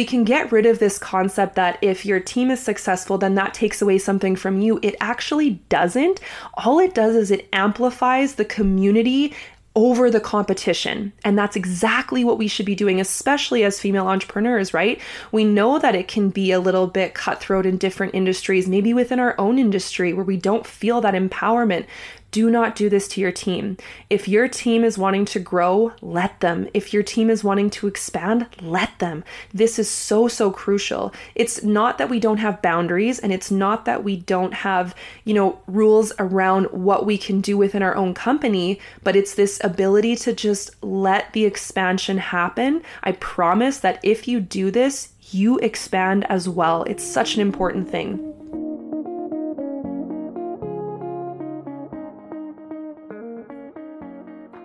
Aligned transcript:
we 0.00 0.06
can 0.06 0.24
get 0.24 0.50
rid 0.50 0.64
of 0.64 0.78
this 0.78 0.98
concept 0.98 1.56
that 1.56 1.76
if 1.82 2.06
your 2.06 2.18
team 2.18 2.50
is 2.50 2.58
successful, 2.58 3.18
then 3.18 3.34
that 3.34 3.52
takes 3.52 3.82
away 3.82 3.98
something 3.98 4.34
from 4.34 4.58
you. 4.58 4.80
It 4.80 4.96
actually 4.98 5.60
doesn't. 5.68 6.20
All 6.54 6.78
it 6.78 6.94
does 6.94 7.14
is 7.14 7.30
it 7.30 7.46
amplifies 7.52 8.36
the 8.36 8.46
community 8.46 9.34
over 9.76 10.10
the 10.10 10.18
competition. 10.18 11.12
And 11.22 11.38
that's 11.38 11.54
exactly 11.54 12.24
what 12.24 12.38
we 12.38 12.48
should 12.48 12.64
be 12.64 12.74
doing, 12.74 12.98
especially 12.98 13.62
as 13.62 13.78
female 13.78 14.08
entrepreneurs, 14.08 14.72
right? 14.72 14.98
We 15.32 15.44
know 15.44 15.78
that 15.78 15.94
it 15.94 16.08
can 16.08 16.30
be 16.30 16.50
a 16.50 16.60
little 16.60 16.86
bit 16.86 17.12
cutthroat 17.12 17.66
in 17.66 17.76
different 17.76 18.14
industries, 18.14 18.66
maybe 18.66 18.94
within 18.94 19.20
our 19.20 19.34
own 19.38 19.58
industry 19.58 20.14
where 20.14 20.24
we 20.24 20.38
don't 20.38 20.66
feel 20.66 21.02
that 21.02 21.12
empowerment. 21.12 21.84
Do 22.30 22.48
not 22.48 22.76
do 22.76 22.88
this 22.88 23.08
to 23.08 23.20
your 23.20 23.32
team. 23.32 23.76
If 24.08 24.28
your 24.28 24.46
team 24.46 24.84
is 24.84 24.96
wanting 24.96 25.24
to 25.26 25.40
grow, 25.40 25.92
let 26.00 26.40
them. 26.40 26.68
If 26.72 26.92
your 26.92 27.02
team 27.02 27.28
is 27.28 27.42
wanting 27.42 27.70
to 27.70 27.88
expand, 27.88 28.46
let 28.62 28.98
them. 29.00 29.24
This 29.52 29.78
is 29.78 29.90
so, 29.90 30.28
so 30.28 30.50
crucial. 30.52 31.12
It's 31.34 31.64
not 31.64 31.98
that 31.98 32.08
we 32.08 32.20
don't 32.20 32.38
have 32.38 32.62
boundaries 32.62 33.18
and 33.18 33.32
it's 33.32 33.50
not 33.50 33.84
that 33.84 34.04
we 34.04 34.16
don't 34.16 34.54
have, 34.54 34.94
you 35.24 35.34
know, 35.34 35.58
rules 35.66 36.12
around 36.20 36.66
what 36.66 37.04
we 37.04 37.18
can 37.18 37.40
do 37.40 37.56
within 37.56 37.82
our 37.82 37.96
own 37.96 38.14
company, 38.14 38.80
but 39.02 39.16
it's 39.16 39.34
this 39.34 39.60
ability 39.64 40.14
to 40.16 40.32
just 40.32 40.70
let 40.84 41.32
the 41.32 41.44
expansion 41.44 42.18
happen. 42.18 42.82
I 43.02 43.12
promise 43.12 43.78
that 43.78 43.98
if 44.04 44.28
you 44.28 44.40
do 44.40 44.70
this, 44.70 45.12
you 45.32 45.58
expand 45.58 46.26
as 46.30 46.48
well. 46.48 46.84
It's 46.84 47.04
such 47.04 47.34
an 47.34 47.40
important 47.40 47.90
thing. 47.90 48.39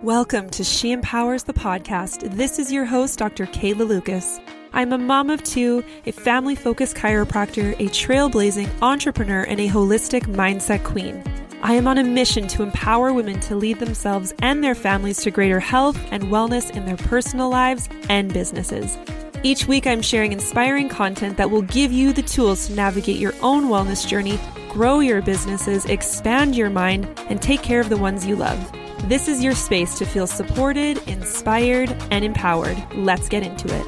Welcome 0.06 0.50
to 0.50 0.62
She 0.62 0.92
Empowers 0.92 1.42
the 1.42 1.52
podcast. 1.52 2.30
This 2.36 2.60
is 2.60 2.70
your 2.70 2.84
host, 2.84 3.18
Dr. 3.18 3.44
Kayla 3.44 3.88
Lucas. 3.88 4.38
I'm 4.72 4.92
a 4.92 4.98
mom 4.98 5.30
of 5.30 5.42
two, 5.42 5.82
a 6.06 6.12
family 6.12 6.54
focused 6.54 6.94
chiropractor, 6.94 7.72
a 7.80 7.88
trailblazing 7.88 8.70
entrepreneur, 8.82 9.42
and 9.42 9.58
a 9.58 9.66
holistic 9.68 10.22
mindset 10.26 10.84
queen. 10.84 11.24
I 11.60 11.72
am 11.72 11.88
on 11.88 11.98
a 11.98 12.04
mission 12.04 12.46
to 12.46 12.62
empower 12.62 13.12
women 13.12 13.40
to 13.40 13.56
lead 13.56 13.80
themselves 13.80 14.32
and 14.38 14.62
their 14.62 14.76
families 14.76 15.22
to 15.24 15.32
greater 15.32 15.58
health 15.58 15.98
and 16.12 16.22
wellness 16.26 16.70
in 16.70 16.86
their 16.86 16.96
personal 16.96 17.50
lives 17.50 17.88
and 18.08 18.32
businesses. 18.32 18.96
Each 19.42 19.66
week, 19.66 19.88
I'm 19.88 20.02
sharing 20.02 20.30
inspiring 20.30 20.88
content 20.88 21.36
that 21.36 21.50
will 21.50 21.62
give 21.62 21.90
you 21.90 22.12
the 22.12 22.22
tools 22.22 22.68
to 22.68 22.74
navigate 22.74 23.18
your 23.18 23.34
own 23.42 23.64
wellness 23.64 24.06
journey, 24.06 24.38
grow 24.70 25.00
your 25.00 25.20
businesses, 25.20 25.84
expand 25.86 26.54
your 26.54 26.70
mind, 26.70 27.08
and 27.28 27.42
take 27.42 27.64
care 27.64 27.80
of 27.80 27.88
the 27.88 27.96
ones 27.96 28.24
you 28.24 28.36
love. 28.36 28.72
This 29.04 29.28
is 29.28 29.44
your 29.44 29.54
space 29.54 29.98
to 29.98 30.04
feel 30.04 30.26
supported, 30.26 30.98
inspired, 31.06 31.90
and 32.10 32.24
empowered. 32.24 32.76
Let's 32.94 33.28
get 33.28 33.44
into 33.44 33.68
it. 33.72 33.86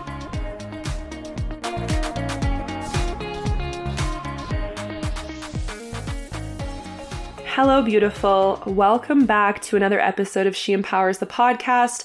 Hello, 7.47 7.83
beautiful. 7.83 8.63
Welcome 8.65 9.27
back 9.27 9.61
to 9.63 9.77
another 9.77 9.99
episode 9.99 10.47
of 10.47 10.55
She 10.55 10.73
Empowers 10.73 11.19
the 11.19 11.27
podcast. 11.27 12.05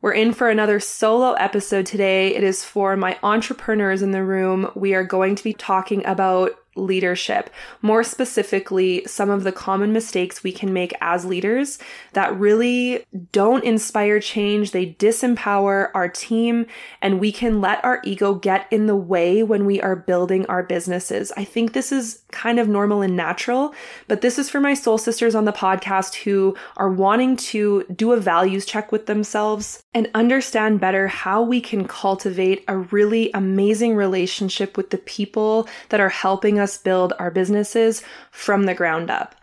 We're 0.00 0.12
in 0.12 0.32
for 0.32 0.48
another 0.48 0.80
solo 0.80 1.34
episode 1.34 1.86
today. 1.86 2.34
It 2.34 2.42
is 2.42 2.64
for 2.64 2.96
my 2.96 3.16
entrepreneurs 3.22 4.02
in 4.02 4.10
the 4.10 4.24
room. 4.24 4.72
We 4.74 4.94
are 4.94 5.04
going 5.04 5.36
to 5.36 5.44
be 5.44 5.52
talking 5.52 6.04
about 6.06 6.58
leadership. 6.78 7.50
More 7.82 8.02
specifically, 8.02 9.04
some 9.06 9.30
of 9.30 9.44
the 9.44 9.52
common 9.52 9.92
mistakes 9.92 10.42
we 10.42 10.52
can 10.52 10.72
make 10.72 10.94
as 11.00 11.24
leaders 11.24 11.78
that 12.12 12.38
really 12.38 13.04
don't 13.32 13.64
inspire 13.64 14.20
change. 14.20 14.70
They 14.70 14.94
disempower 14.94 15.90
our 15.94 16.08
team, 16.08 16.66
and 17.02 17.20
we 17.20 17.32
can 17.32 17.60
let 17.60 17.84
our 17.84 18.00
ego 18.04 18.34
get 18.34 18.66
in 18.70 18.86
the 18.86 18.96
way 18.96 19.42
when 19.42 19.66
we 19.66 19.80
are 19.80 19.96
building 19.96 20.46
our 20.46 20.62
businesses. 20.62 21.32
I 21.36 21.44
think 21.44 21.72
this 21.72 21.92
is 21.92 22.22
kind 22.30 22.58
of 22.58 22.68
normal 22.68 23.02
and 23.02 23.16
natural, 23.16 23.74
but 24.06 24.20
this 24.20 24.38
is 24.38 24.50
for 24.50 24.60
my 24.60 24.74
soul 24.74 24.98
sisters 24.98 25.34
on 25.34 25.44
the 25.44 25.52
podcast 25.52 26.14
who 26.14 26.56
are 26.76 26.90
wanting 26.90 27.36
to 27.36 27.84
do 27.94 28.12
a 28.12 28.20
values 28.20 28.66
check 28.66 28.92
with 28.92 29.06
themselves 29.06 29.82
and 29.94 30.10
understand 30.14 30.80
better 30.80 31.08
how 31.08 31.42
we 31.42 31.60
can 31.60 31.86
cultivate 31.86 32.64
a 32.68 32.76
really 32.76 33.30
amazing 33.32 33.94
relationship 33.94 34.76
with 34.76 34.90
the 34.90 34.98
people 34.98 35.68
that 35.88 36.00
are 36.00 36.08
helping 36.08 36.58
us 36.58 36.67
us 36.68 36.76
build 36.78 37.14
our 37.18 37.30
businesses 37.30 38.02
from 38.30 38.64
the 38.64 38.74
ground 38.74 39.10
up. 39.10 39.34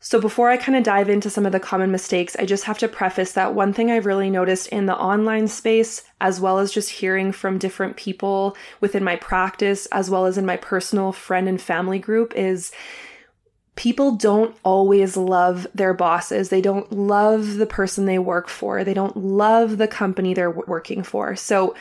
So, 0.00 0.20
before 0.20 0.48
I 0.48 0.56
kind 0.56 0.78
of 0.78 0.84
dive 0.84 1.10
into 1.10 1.28
some 1.28 1.44
of 1.44 1.50
the 1.50 1.58
common 1.58 1.90
mistakes, 1.90 2.36
I 2.38 2.44
just 2.44 2.64
have 2.64 2.78
to 2.78 2.88
preface 2.88 3.32
that 3.32 3.54
one 3.54 3.72
thing 3.72 3.90
I've 3.90 4.06
really 4.06 4.30
noticed 4.30 4.68
in 4.68 4.86
the 4.86 4.96
online 4.96 5.48
space, 5.48 6.04
as 6.20 6.40
well 6.40 6.60
as 6.60 6.72
just 6.72 6.90
hearing 6.90 7.32
from 7.32 7.58
different 7.58 7.96
people 7.96 8.56
within 8.80 9.02
my 9.02 9.16
practice, 9.16 9.86
as 9.86 10.08
well 10.08 10.26
as 10.26 10.38
in 10.38 10.46
my 10.46 10.56
personal 10.56 11.10
friend 11.10 11.48
and 11.48 11.60
family 11.60 11.98
group, 11.98 12.32
is 12.36 12.70
people 13.74 14.12
don't 14.12 14.56
always 14.64 15.16
love 15.16 15.66
their 15.74 15.94
bosses. 15.94 16.48
They 16.48 16.60
don't 16.60 16.92
love 16.92 17.56
the 17.56 17.66
person 17.66 18.06
they 18.06 18.20
work 18.20 18.48
for. 18.48 18.84
They 18.84 18.94
don't 18.94 19.16
love 19.16 19.78
the 19.78 19.88
company 19.88 20.32
they're 20.32 20.50
working 20.50 21.02
for. 21.02 21.34
So, 21.34 21.74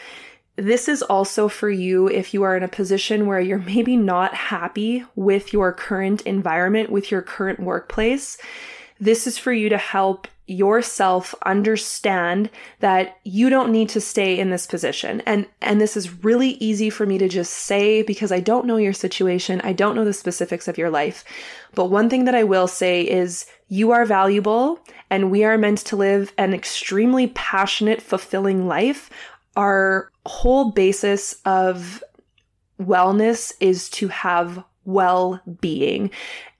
this 0.58 0.90
is 0.90 1.04
also 1.04 1.48
for 1.48 1.70
you 1.70 2.08
if 2.08 2.34
you 2.34 2.44
are 2.44 2.58
in 2.58 2.64
a 2.64 2.68
position 2.68 3.28
where 3.28 3.40
you're 3.40 3.60
maybe 3.60 3.96
not 3.96 4.34
happy 4.34 5.06
with 5.16 5.54
your 5.54 5.72
current 5.72 6.22
environment, 6.22 6.90
with 6.90 7.12
your 7.12 7.22
current 7.22 7.60
workplace. 7.60 8.38
This 9.00 9.28
is 9.28 9.38
for 9.38 9.54
you 9.54 9.70
to 9.70 9.78
help 9.78 10.28
yourself 10.48 11.36
understand 11.46 12.50
that 12.80 13.20
you 13.24 13.50
don't 13.50 13.72
need 13.72 13.90
to 13.90 14.02
stay 14.02 14.40
in 14.40 14.50
this 14.50 14.66
position. 14.66 15.22
And 15.26 15.46
and 15.62 15.80
this 15.80 15.96
is 15.98 16.24
really 16.24 16.52
easy 16.52 16.90
for 16.90 17.06
me 17.06 17.18
to 17.18 17.28
just 17.28 17.54
say 17.54 18.02
because 18.02 18.32
I 18.32 18.40
don't 18.40 18.66
know 18.66 18.78
your 18.78 18.94
situation. 18.94 19.62
I 19.64 19.74
don't 19.74 19.96
know 19.96 20.06
the 20.06 20.14
specifics 20.14 20.68
of 20.68 20.78
your 20.78 20.90
life. 20.90 21.24
But 21.76 21.86
one 21.86 22.10
thing 22.10 22.26
that 22.26 22.36
I 22.36 22.46
will 22.46 22.68
say 22.68 23.02
is 23.02 23.46
you 23.68 23.92
are 23.92 24.06
valuable 24.06 24.80
and 25.10 25.30
we 25.30 25.44
are 25.44 25.58
meant 25.58 25.80
to 25.80 25.98
live 25.98 26.34
an 26.38 26.54
extremely 26.54 27.28
passionate, 27.28 28.02
fulfilling 28.02 28.68
life. 28.68 29.10
Our 29.58 30.12
whole 30.26 30.72
basis 30.72 31.42
of 31.44 32.04
wellness 32.80 33.52
is 33.60 33.90
to 33.90 34.08
have 34.08 34.64
well-being. 34.86 36.12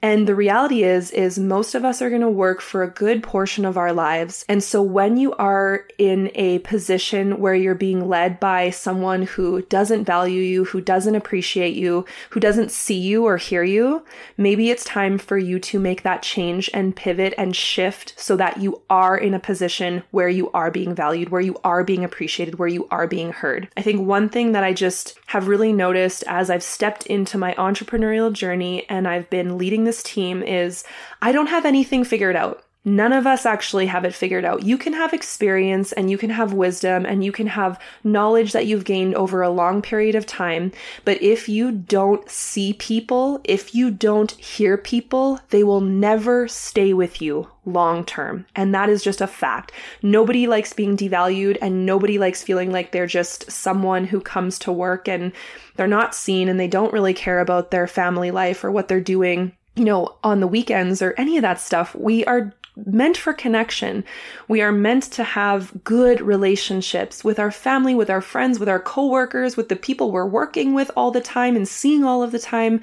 And 0.08 0.26
the 0.26 0.36
reality 0.36 0.84
is, 0.84 1.12
is 1.12 1.38
most 1.38 1.76
of 1.76 1.84
us 1.84 2.02
are 2.02 2.08
going 2.10 2.22
to 2.22 2.30
work 2.30 2.62
for 2.62 2.82
a 2.82 2.90
good 2.90 3.22
portion 3.22 3.66
of 3.66 3.76
our 3.76 3.92
lives. 3.92 4.46
And 4.48 4.64
so 4.64 4.82
when 4.82 5.18
you 5.18 5.34
are 5.34 5.86
in 5.98 6.32
a 6.34 6.60
position 6.60 7.42
where 7.42 7.54
you're 7.54 7.76
being 7.76 8.08
led 8.08 8.40
by 8.40 8.70
someone 8.70 9.24
who 9.24 9.64
doesn't 9.64 10.06
value 10.06 10.42
you, 10.42 10.64
who 10.64 10.80
doesn't 10.80 11.16
appreciate 11.16 11.76
you, 11.76 12.06
who 12.30 12.40
doesn't 12.40 12.72
see 12.72 12.98
you 12.98 13.26
or 13.26 13.36
hear 13.36 13.64
you, 13.64 14.06
maybe 14.38 14.70
it's 14.70 14.86
time 14.86 15.18
for 15.18 15.38
you 15.38 15.60
to 15.60 15.78
make 15.78 16.04
that 16.04 16.24
change 16.24 16.70
and 16.74 16.96
pivot 16.96 17.34
and 17.38 17.54
shift 17.54 18.14
so 18.16 18.38
that 18.38 18.62
you 18.62 18.82
are 18.90 19.18
in 19.18 19.34
a 19.34 19.42
position 19.42 20.04
where 20.12 20.30
you 20.30 20.50
are 20.52 20.72
being 20.72 20.96
valued, 20.96 21.28
where 21.28 21.42
you 21.42 21.60
are 21.66 21.84
being 21.84 22.06
appreciated, 22.06 22.58
where 22.58 22.70
you 22.70 22.88
are 22.92 23.08
being 23.08 23.34
heard. 23.34 23.68
I 23.76 23.82
think 23.82 24.08
one 24.08 24.30
thing 24.30 24.54
that 24.54 24.64
I 24.64 24.72
just 24.72 25.20
have 25.26 25.50
really 25.50 25.74
noticed 25.74 26.24
as 26.28 26.50
I've 26.50 26.64
stepped 26.64 27.06
into 27.08 27.38
my 27.38 27.54
entrepreneurial 27.56 28.32
journey 28.32 28.86
and 28.88 29.06
I've 29.06 29.30
been 29.30 29.58
leading 29.58 29.84
this 29.98 30.04
team 30.04 30.44
is 30.44 30.84
I 31.22 31.32
don't 31.32 31.48
have 31.48 31.66
anything 31.66 32.04
figured 32.04 32.36
out. 32.36 32.64
None 32.86 33.12
of 33.12 33.28
us 33.28 33.46
actually 33.46 33.88
have 33.88 34.06
it 34.06 34.14
figured 34.14 34.46
out. 34.46 34.64
You 34.64 34.78
can 34.78 34.94
have 34.94 35.12
experience 35.12 35.92
and 35.92 36.10
you 36.10 36.18
can 36.18 36.30
have 36.30 36.54
wisdom 36.54 37.06
and 37.06 37.22
you 37.22 37.34
can 37.34 37.48
have 37.48 37.82
knowledge 38.02 38.54
that 38.54 38.66
you've 38.66 38.86
gained 38.86 39.14
over 39.16 39.42
a 39.42 39.50
long 39.50 39.82
period 39.82 40.16
of 40.16 40.26
time. 40.26 40.72
But 41.04 41.22
if 41.22 41.50
you 41.50 41.72
don't 41.74 42.30
see 42.30 42.72
people, 42.74 43.42
if 43.44 43.76
you 43.76 43.92
don't 43.92 44.32
hear 44.32 44.78
people, 44.78 45.42
they 45.50 45.66
will 45.66 45.82
never 45.82 46.48
stay 46.48 46.94
with 46.94 47.22
you 47.22 47.50
long 47.66 48.06
term. 48.06 48.46
And 48.56 48.74
that 48.74 48.88
is 48.88 49.04
just 49.04 49.20
a 49.20 49.28
fact. 49.28 49.74
Nobody 50.02 50.48
likes 50.48 50.72
being 50.72 50.96
devalued 50.96 51.58
and 51.62 51.86
nobody 51.86 52.18
likes 52.18 52.42
feeling 52.42 52.72
like 52.72 52.94
they're 52.94 53.06
just 53.06 53.52
someone 53.52 54.06
who 54.06 54.22
comes 54.22 54.60
to 54.60 54.72
work 54.72 55.10
and 55.10 55.34
they're 55.76 55.88
not 55.88 56.16
seen 56.16 56.48
and 56.48 56.58
they 56.58 56.70
don't 56.70 56.94
really 56.94 57.14
care 57.14 57.42
about 57.42 57.72
their 57.72 57.88
family 57.88 58.32
life 58.32 58.64
or 58.64 58.72
what 58.72 58.88
they're 58.88 59.02
doing 59.02 59.57
you 59.78 59.86
know, 59.86 60.16
on 60.24 60.40
the 60.40 60.48
weekends 60.48 61.02
or 61.02 61.14
any 61.18 61.38
of 61.38 61.44
that 61.44 61.62
stuff. 61.62 61.96
We 61.96 62.26
are 62.26 62.54
meant 62.86 63.18
for 63.18 63.34
connection. 63.34 64.04
We 64.48 64.62
are 64.62 64.72
meant 64.72 65.04
to 65.14 65.24
have 65.24 65.72
good 65.84 66.22
relationships 66.22 67.24
with 67.24 67.40
our 67.40 67.52
family, 67.52 67.96
with 67.96 68.10
our 68.10 68.22
friends, 68.22 68.60
with 68.60 68.70
our 68.70 68.80
coworkers, 68.80 69.58
with 69.58 69.70
the 69.70 69.76
people 69.76 70.12
we're 70.12 70.26
working 70.26 70.74
with 70.74 70.92
all 70.96 71.12
the 71.12 71.22
time 71.22 71.56
and 71.56 71.68
seeing 71.68 72.04
all 72.04 72.22
of 72.22 72.32
the 72.32 72.40
time. 72.40 72.82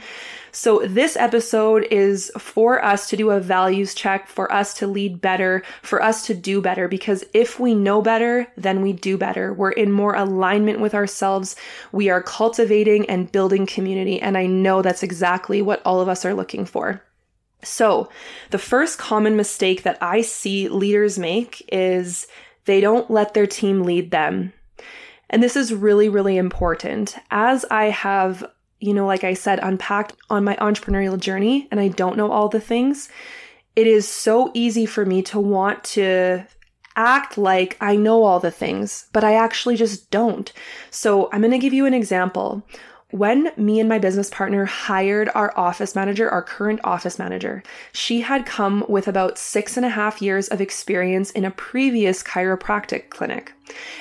So 0.50 0.81
this 0.87 1.17
episode 1.17 1.87
is 1.91 2.31
for 2.38 2.85
us 2.85 3.08
to 3.11 3.17
do 3.17 3.31
a 3.31 3.41
values 3.41 3.94
check, 3.94 4.29
for 4.29 4.52
us 4.52 4.75
to 4.75 4.87
lead 4.87 5.20
better, 5.20 5.62
for 5.82 6.02
us 6.02 6.26
to 6.26 6.35
do 6.35 6.61
better, 6.61 6.87
because 6.87 7.25
if 7.32 7.58
we 7.58 7.75
know 7.75 8.02
better, 8.02 8.47
then 8.56 8.81
we 8.81 8.93
do 8.93 9.17
better. 9.17 9.52
We're 9.52 9.73
in 9.73 9.90
more 9.90 10.14
alignment 10.14 10.81
with 10.81 10.94
ourselves. 10.94 11.56
We 11.93 12.08
are 12.08 12.23
cultivating 12.23 13.08
and 13.11 13.31
building 13.31 13.67
community. 13.67 14.20
And 14.20 14.38
I 14.38 14.47
know 14.47 14.82
that's 14.82 15.02
exactly 15.02 15.61
what 15.62 15.82
all 15.85 16.00
of 16.00 16.08
us 16.08 16.25
are 16.25 16.35
looking 16.35 16.64
for. 16.64 17.02
So, 17.64 18.08
the 18.50 18.58
first 18.58 18.99
common 18.99 19.37
mistake 19.37 19.82
that 19.82 19.99
I 20.00 20.22
see 20.22 20.69
leaders 20.69 21.19
make 21.19 21.66
is 21.72 22.26
they 22.64 22.81
don't 22.81 23.11
let 23.11 23.34
their 23.34 23.46
team 23.46 23.82
lead 23.82 24.11
them. 24.11 24.52
And 25.31 25.43
this 25.43 25.56
is 25.56 25.75
really, 25.75 26.08
really 26.08 26.37
important. 26.37 27.16
As 27.31 27.64
I 27.70 27.87
have, 27.87 28.44
you 28.81 28.94
know, 28.94 29.06
like 29.06 29.25
I 29.25 29.34
said, 29.34 29.58
unpacked 29.62 30.14
on 30.31 30.44
my 30.44 30.56
entrepreneurial 30.56 31.19
journey 31.19 31.69
and 31.70 31.81
I 31.81 31.88
don't 31.88 32.16
know 32.16 32.31
all 32.31 32.49
the 32.49 32.61
things, 32.61 33.08
it 33.75 33.87
is 33.87 34.06
so 34.06 34.50
easy 34.55 34.87
for 34.87 35.05
me 35.05 35.22
to 35.22 35.40
want 35.40 35.82
to 35.84 36.46
act 36.96 37.37
like 37.37 37.76
I 37.81 37.96
know 37.96 38.22
all 38.22 38.38
the 38.38 38.50
things, 38.50 39.08
but 39.12 39.25
I 39.25 39.34
actually 39.34 39.76
just 39.76 40.11
don't. 40.11 40.52
So 40.90 41.28
I'm 41.32 41.40
going 41.40 41.50
to 41.50 41.58
give 41.58 41.72
you 41.72 41.87
an 41.87 41.94
example. 41.94 42.62
When 43.14 43.52
me 43.56 43.78
and 43.78 43.88
my 43.88 44.00
business 44.00 44.28
partner 44.28 44.64
hired 44.64 45.31
our 45.37 45.56
office 45.56 45.94
manager, 45.94 46.28
our 46.28 46.43
current 46.43 46.81
office 46.82 47.16
manager, 47.16 47.62
she 47.93 48.22
had 48.22 48.44
come 48.44 48.84
with 48.88 49.06
about 49.06 49.38
six 49.38 49.76
and 49.76 49.87
a 49.87 49.90
half 49.90 50.20
years 50.20 50.49
of 50.49 50.61
experience 50.61 51.31
in 51.31 51.44
a 51.44 51.52
previous 51.52 52.25
chiropractic 52.25 53.11
clinic. 53.11 53.52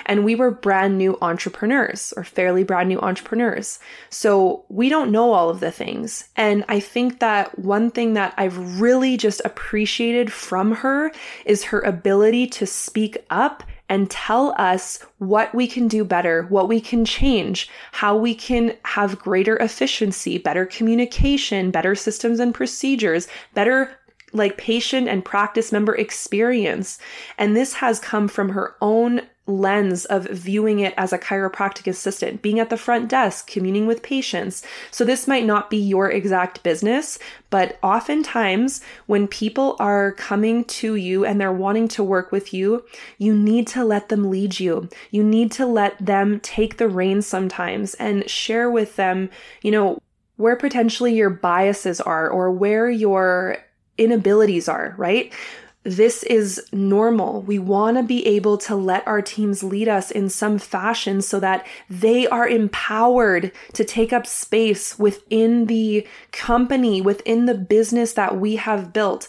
And 0.08 0.26
we 0.26 0.34
were 0.34 0.50
brand 0.50 0.98
new 0.98 1.16
entrepreneurs 1.22 2.12
or 2.18 2.24
fairly 2.24 2.64
brand 2.64 2.90
new 2.90 3.00
entrepreneurs. 3.02 3.78
So 4.10 4.66
we 4.70 4.90
don't 4.90 5.12
know 5.12 5.32
all 5.32 5.52
of 5.52 5.60
the 5.60 5.72
things. 5.72 6.28
And 6.36 6.66
I 6.68 6.80
think 6.80 7.20
that 7.20 7.60
one 7.60 7.92
thing 7.92 8.14
that 8.16 8.34
I've 8.36 8.82
really 8.82 9.16
just 9.16 9.44
appreciated 9.46 10.34
from 10.34 10.72
her 10.78 11.12
is 11.46 11.66
her 11.66 11.82
ability 11.82 12.48
to 12.48 12.66
speak 12.66 13.20
up 13.30 13.62
and 13.94 14.10
tell 14.10 14.56
us 14.58 15.06
what 15.20 15.54
we 15.54 15.68
can 15.68 15.88
do 15.88 16.04
better, 16.04 16.48
what 16.50 16.68
we 16.68 16.82
can 16.82 17.06
change, 17.06 17.70
how 17.92 18.18
we 18.18 18.34
can 18.34 18.76
have 18.86 19.20
greater 19.20 19.56
efficiency, 19.58 20.40
better 20.40 20.66
communication, 20.66 21.70
better 21.70 21.94
systems 21.94 22.40
and 22.40 22.56
procedures, 22.56 23.28
better 23.54 23.96
like 24.32 24.58
patient 24.58 25.08
and 25.08 25.24
practice 25.24 25.72
member 25.72 25.94
experience. 25.94 26.98
And 27.38 27.56
this 27.56 27.74
has 27.74 28.00
come 28.00 28.28
from 28.28 28.50
her 28.50 28.76
own 28.82 29.22
lens 29.46 30.06
of 30.06 30.26
viewing 30.30 30.80
it 30.80 30.94
as 30.96 31.12
a 31.12 31.18
chiropractic 31.18 31.86
assistant, 31.86 32.42
being 32.42 32.60
at 32.60 32.70
the 32.70 32.78
front 32.78 33.10
desk, 33.10 33.48
communing 33.48 33.86
with 33.86 34.02
patients. 34.02 34.64
So, 34.90 35.04
this 35.04 35.28
might 35.28 35.46
not 35.46 35.70
be 35.70 35.78
your 35.78 36.10
exact 36.10 36.64
business, 36.64 37.20
but 37.50 37.78
oftentimes 37.84 38.82
when 39.06 39.28
people 39.28 39.76
are 39.80 40.14
coming 40.14 40.64
to 40.66 40.96
you 40.96 41.26
and 41.26 41.40
they're 41.42 41.52
wanting 41.52 41.90
to 41.90 42.04
work 42.04 42.32
with 42.32 42.54
you, 42.54 42.86
you 43.18 43.36
need 43.36 43.68
to 43.68 43.84
let 43.84 44.10
them 44.10 44.30
lead 44.30 44.60
you. 44.60 44.88
You 45.12 45.24
need 45.24 45.52
to 45.54 45.66
let 45.66 46.04
them 46.04 46.40
take 46.40 46.78
the 46.78 46.88
reins 46.88 47.28
sometimes 47.28 47.96
and 47.96 48.30
share 48.30 48.72
with 48.72 48.96
them, 48.96 49.30
you 49.62 49.72
know, 49.72 50.00
where 50.38 50.56
potentially 50.56 51.14
your 51.14 51.30
biases 51.30 52.00
are 52.02 52.30
or 52.30 52.50
where 52.50 52.90
your 52.90 53.58
inabilities 53.98 54.68
are, 54.68 54.96
right? 54.98 55.34
This 55.84 56.24
is 56.24 56.66
normal. 56.72 57.42
We 57.42 57.60
want 57.60 57.98
to 57.98 58.04
be 58.04 58.26
able 58.26 58.58
to 58.60 58.76
let 58.76 59.06
our 59.06 59.22
teams 59.22 59.64
lead 59.64 59.90
us 59.90 60.12
in 60.12 60.30
some 60.30 60.58
fashion 60.58 61.22
so 61.22 61.40
that 61.42 61.68
they 61.90 62.26
are 62.28 62.48
empowered 62.48 63.52
to 63.74 63.84
take 63.84 64.14
up 64.14 64.26
space 64.26 64.98
within 64.98 65.66
the 65.66 66.08
company, 66.32 67.02
within 67.02 67.46
the 67.46 67.56
business 67.56 68.14
that 68.14 68.38
we 68.38 68.56
have 68.56 68.94
built. 68.94 69.28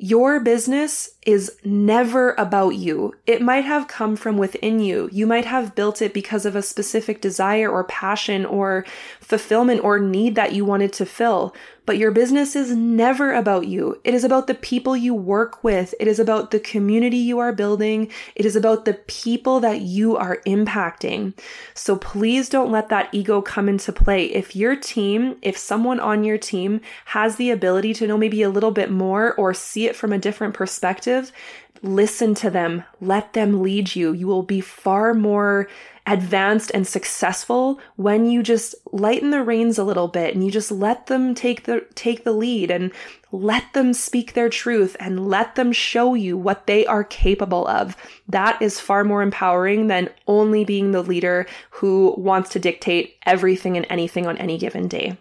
Your 0.00 0.38
business 0.38 1.10
is 1.26 1.50
never 1.64 2.34
about 2.38 2.76
you. 2.76 3.14
It 3.26 3.42
might 3.42 3.64
have 3.64 3.88
come 3.88 4.14
from 4.14 4.38
within 4.38 4.78
you. 4.78 5.08
You 5.10 5.26
might 5.26 5.44
have 5.44 5.74
built 5.74 6.00
it 6.00 6.14
because 6.14 6.46
of 6.46 6.54
a 6.54 6.62
specific 6.62 7.20
desire 7.20 7.68
or 7.68 7.82
passion 7.82 8.46
or 8.46 8.86
fulfillment 9.20 9.82
or 9.82 9.98
need 9.98 10.36
that 10.36 10.52
you 10.52 10.64
wanted 10.64 10.92
to 10.92 11.04
fill. 11.04 11.52
But 11.88 11.96
your 11.96 12.10
business 12.10 12.54
is 12.54 12.76
never 12.76 13.32
about 13.32 13.66
you. 13.66 13.98
It 14.04 14.12
is 14.12 14.22
about 14.22 14.46
the 14.46 14.52
people 14.52 14.94
you 14.94 15.14
work 15.14 15.64
with. 15.64 15.94
It 15.98 16.06
is 16.06 16.20
about 16.20 16.50
the 16.50 16.60
community 16.60 17.16
you 17.16 17.38
are 17.38 17.50
building. 17.50 18.10
It 18.34 18.44
is 18.44 18.54
about 18.56 18.84
the 18.84 19.00
people 19.06 19.58
that 19.60 19.80
you 19.80 20.14
are 20.14 20.42
impacting. 20.46 21.32
So 21.72 21.96
please 21.96 22.50
don't 22.50 22.70
let 22.70 22.90
that 22.90 23.08
ego 23.12 23.40
come 23.40 23.70
into 23.70 23.90
play. 23.90 24.26
If 24.26 24.54
your 24.54 24.76
team, 24.76 25.36
if 25.40 25.56
someone 25.56 25.98
on 25.98 26.24
your 26.24 26.36
team 26.36 26.82
has 27.06 27.36
the 27.36 27.50
ability 27.50 27.94
to 27.94 28.06
know 28.06 28.18
maybe 28.18 28.42
a 28.42 28.50
little 28.50 28.70
bit 28.70 28.90
more 28.90 29.32
or 29.36 29.54
see 29.54 29.86
it 29.86 29.96
from 29.96 30.12
a 30.12 30.18
different 30.18 30.52
perspective, 30.52 31.32
listen 31.82 32.34
to 32.36 32.50
them, 32.50 32.84
let 33.00 33.32
them 33.32 33.62
lead 33.62 33.94
you. 33.94 34.12
You 34.12 34.26
will 34.26 34.42
be 34.42 34.60
far 34.60 35.14
more 35.14 35.68
advanced 36.06 36.70
and 36.72 36.86
successful 36.86 37.78
when 37.96 38.30
you 38.30 38.42
just 38.42 38.74
lighten 38.92 39.30
the 39.30 39.42
reins 39.42 39.76
a 39.76 39.84
little 39.84 40.08
bit 40.08 40.34
and 40.34 40.42
you 40.42 40.50
just 40.50 40.70
let 40.70 41.06
them 41.06 41.34
take 41.34 41.64
the 41.64 41.84
take 41.94 42.24
the 42.24 42.32
lead 42.32 42.70
and 42.70 42.90
let 43.30 43.74
them 43.74 43.92
speak 43.92 44.32
their 44.32 44.48
truth 44.48 44.96
and 44.98 45.28
let 45.28 45.54
them 45.54 45.70
show 45.70 46.14
you 46.14 46.36
what 46.36 46.66
they 46.66 46.86
are 46.86 47.04
capable 47.04 47.66
of. 47.68 47.94
That 48.26 48.60
is 48.62 48.80
far 48.80 49.04
more 49.04 49.20
empowering 49.20 49.88
than 49.88 50.08
only 50.26 50.64
being 50.64 50.92
the 50.92 51.02
leader 51.02 51.46
who 51.70 52.14
wants 52.16 52.50
to 52.50 52.58
dictate 52.58 53.16
everything 53.26 53.76
and 53.76 53.86
anything 53.90 54.26
on 54.26 54.38
any 54.38 54.56
given 54.56 54.88
day. 54.88 55.18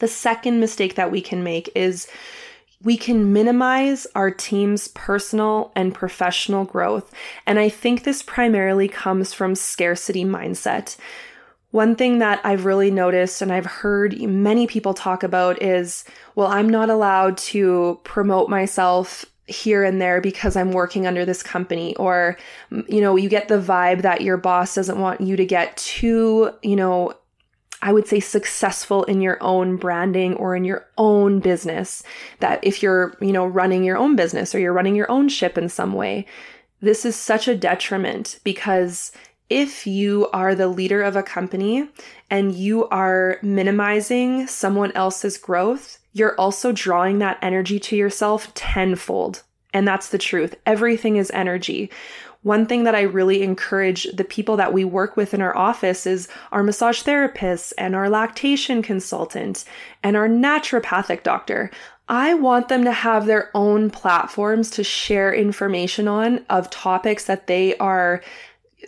The 0.00 0.08
second 0.08 0.60
mistake 0.60 0.94
that 0.96 1.10
we 1.10 1.22
can 1.22 1.42
make 1.42 1.70
is 1.74 2.06
we 2.82 2.96
can 2.96 3.32
minimize 3.32 4.06
our 4.14 4.30
team's 4.30 4.88
personal 4.88 5.72
and 5.74 5.94
professional 5.94 6.64
growth. 6.64 7.12
And 7.46 7.58
I 7.58 7.68
think 7.68 8.04
this 8.04 8.22
primarily 8.22 8.88
comes 8.88 9.32
from 9.32 9.54
scarcity 9.54 10.24
mindset. 10.24 10.96
One 11.70 11.96
thing 11.96 12.18
that 12.20 12.40
I've 12.44 12.64
really 12.64 12.90
noticed 12.90 13.42
and 13.42 13.52
I've 13.52 13.66
heard 13.66 14.18
many 14.22 14.66
people 14.66 14.94
talk 14.94 15.22
about 15.22 15.60
is, 15.60 16.04
well, 16.34 16.48
I'm 16.48 16.68
not 16.68 16.88
allowed 16.88 17.36
to 17.38 18.00
promote 18.04 18.48
myself 18.48 19.24
here 19.48 19.82
and 19.82 20.00
there 20.00 20.20
because 20.20 20.56
I'm 20.56 20.72
working 20.72 21.06
under 21.06 21.24
this 21.24 21.42
company 21.42 21.96
or 21.96 22.36
you 22.70 23.00
know 23.00 23.16
you 23.16 23.30
get 23.30 23.48
the 23.48 23.58
vibe 23.58 24.02
that 24.02 24.20
your 24.20 24.36
boss 24.36 24.74
doesn't 24.74 25.00
want 25.00 25.22
you 25.22 25.36
to 25.36 25.46
get 25.46 25.74
too 25.78 26.50
you 26.62 26.76
know 26.76 27.14
I 27.80 27.92
would 27.92 28.08
say 28.08 28.20
successful 28.20 29.04
in 29.04 29.20
your 29.20 29.42
own 29.42 29.76
branding 29.76 30.34
or 30.34 30.56
in 30.56 30.64
your 30.64 30.86
own 30.98 31.40
business. 31.40 32.02
That 32.40 32.58
if 32.62 32.82
you're, 32.82 33.16
you 33.20 33.32
know, 33.32 33.46
running 33.46 33.84
your 33.84 33.96
own 33.96 34.16
business 34.16 34.54
or 34.54 34.58
you're 34.58 34.72
running 34.72 34.96
your 34.96 35.10
own 35.10 35.28
ship 35.28 35.56
in 35.56 35.68
some 35.68 35.92
way, 35.92 36.26
this 36.80 37.04
is 37.04 37.16
such 37.16 37.48
a 37.48 37.56
detriment 37.56 38.40
because 38.44 39.12
if 39.50 39.86
you 39.86 40.28
are 40.32 40.54
the 40.54 40.68
leader 40.68 41.02
of 41.02 41.16
a 41.16 41.22
company 41.22 41.88
and 42.30 42.54
you 42.54 42.86
are 42.88 43.38
minimizing 43.42 44.46
someone 44.46 44.92
else's 44.92 45.38
growth, 45.38 45.98
you're 46.12 46.38
also 46.38 46.72
drawing 46.72 47.18
that 47.18 47.38
energy 47.42 47.78
to 47.80 47.96
yourself 47.96 48.52
tenfold. 48.54 49.42
And 49.72 49.86
that's 49.86 50.08
the 50.08 50.18
truth. 50.18 50.54
Everything 50.66 51.16
is 51.16 51.30
energy. 51.30 51.90
One 52.42 52.66
thing 52.66 52.84
that 52.84 52.94
I 52.94 53.02
really 53.02 53.42
encourage 53.42 54.04
the 54.14 54.24
people 54.24 54.56
that 54.56 54.72
we 54.72 54.84
work 54.84 55.16
with 55.16 55.34
in 55.34 55.42
our 55.42 55.56
office 55.56 56.06
is 56.06 56.28
our 56.52 56.62
massage 56.62 57.02
therapists 57.02 57.72
and 57.76 57.96
our 57.96 58.08
lactation 58.08 58.80
consultant 58.80 59.64
and 60.02 60.16
our 60.16 60.28
naturopathic 60.28 61.24
doctor. 61.24 61.70
I 62.08 62.34
want 62.34 62.68
them 62.68 62.84
to 62.84 62.92
have 62.92 63.26
their 63.26 63.50
own 63.54 63.90
platforms 63.90 64.70
to 64.70 64.84
share 64.84 65.34
information 65.34 66.08
on 66.08 66.44
of 66.48 66.70
topics 66.70 67.24
that 67.26 67.48
they 67.48 67.76
are 67.78 68.22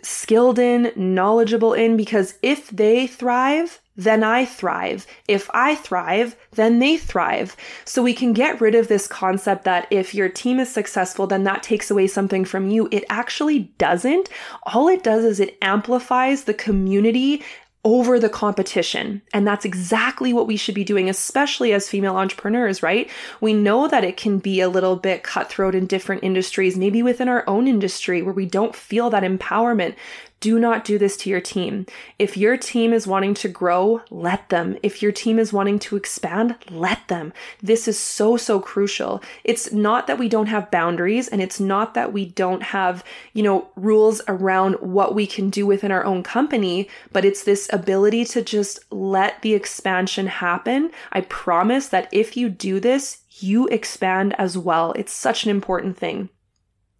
skilled 0.03 0.59
in, 0.59 0.91
knowledgeable 0.95 1.73
in, 1.73 1.97
because 1.97 2.35
if 2.41 2.69
they 2.69 3.07
thrive, 3.07 3.79
then 3.95 4.23
I 4.23 4.45
thrive. 4.45 5.05
If 5.27 5.49
I 5.53 5.75
thrive, 5.75 6.35
then 6.51 6.79
they 6.79 6.97
thrive. 6.97 7.55
So 7.85 8.01
we 8.01 8.13
can 8.13 8.33
get 8.33 8.61
rid 8.61 8.73
of 8.73 8.87
this 8.87 9.07
concept 9.07 9.63
that 9.65 9.87
if 9.91 10.15
your 10.15 10.29
team 10.29 10.59
is 10.59 10.71
successful, 10.71 11.27
then 11.27 11.43
that 11.43 11.61
takes 11.61 11.91
away 11.91 12.07
something 12.07 12.45
from 12.45 12.69
you. 12.69 12.87
It 12.91 13.03
actually 13.09 13.71
doesn't. 13.77 14.29
All 14.63 14.87
it 14.87 15.03
does 15.03 15.25
is 15.25 15.39
it 15.39 15.57
amplifies 15.61 16.45
the 16.45 16.53
community 16.53 17.43
over 17.83 18.19
the 18.19 18.29
competition. 18.29 19.21
And 19.33 19.47
that's 19.47 19.65
exactly 19.65 20.33
what 20.33 20.45
we 20.45 20.55
should 20.55 20.75
be 20.75 20.83
doing, 20.83 21.09
especially 21.09 21.73
as 21.73 21.89
female 21.89 22.15
entrepreneurs, 22.15 22.83
right? 22.83 23.09
We 23.39 23.53
know 23.53 23.87
that 23.87 24.03
it 24.03 24.17
can 24.17 24.37
be 24.37 24.61
a 24.61 24.69
little 24.69 24.95
bit 24.95 25.23
cutthroat 25.23 25.73
in 25.73 25.87
different 25.87 26.23
industries, 26.23 26.77
maybe 26.77 27.01
within 27.01 27.27
our 27.27 27.43
own 27.47 27.67
industry 27.67 28.21
where 28.21 28.33
we 28.33 28.45
don't 28.45 28.75
feel 28.75 29.09
that 29.09 29.23
empowerment. 29.23 29.95
Do 30.41 30.59
not 30.59 30.83
do 30.83 30.97
this 30.97 31.17
to 31.17 31.29
your 31.29 31.39
team. 31.39 31.85
If 32.17 32.35
your 32.35 32.57
team 32.57 32.93
is 32.93 33.05
wanting 33.05 33.35
to 33.35 33.47
grow, 33.47 34.01
let 34.09 34.49
them. 34.49 34.75
If 34.81 35.01
your 35.01 35.11
team 35.11 35.37
is 35.37 35.53
wanting 35.53 35.77
to 35.79 35.95
expand, 35.95 36.55
let 36.71 37.07
them. 37.09 37.31
This 37.61 37.87
is 37.87 37.99
so, 37.99 38.37
so 38.37 38.59
crucial. 38.59 39.21
It's 39.43 39.71
not 39.71 40.07
that 40.07 40.17
we 40.17 40.27
don't 40.27 40.47
have 40.47 40.71
boundaries 40.71 41.27
and 41.27 41.43
it's 41.43 41.59
not 41.59 41.93
that 41.93 42.11
we 42.11 42.25
don't 42.25 42.63
have, 42.63 43.03
you 43.33 43.43
know, 43.43 43.69
rules 43.75 44.19
around 44.27 44.73
what 44.81 45.13
we 45.13 45.27
can 45.27 45.51
do 45.51 45.67
within 45.67 45.91
our 45.91 46.03
own 46.03 46.23
company, 46.23 46.89
but 47.11 47.23
it's 47.23 47.43
this 47.43 47.69
ability 47.71 48.25
to 48.25 48.41
just 48.41 48.79
let 48.91 49.43
the 49.43 49.53
expansion 49.53 50.25
happen. 50.25 50.89
I 51.11 51.21
promise 51.21 51.87
that 51.89 52.09
if 52.11 52.35
you 52.35 52.49
do 52.49 52.79
this, 52.79 53.19
you 53.29 53.67
expand 53.67 54.33
as 54.39 54.57
well. 54.57 54.93
It's 54.93 55.13
such 55.13 55.43
an 55.43 55.51
important 55.51 55.97
thing. 55.97 56.29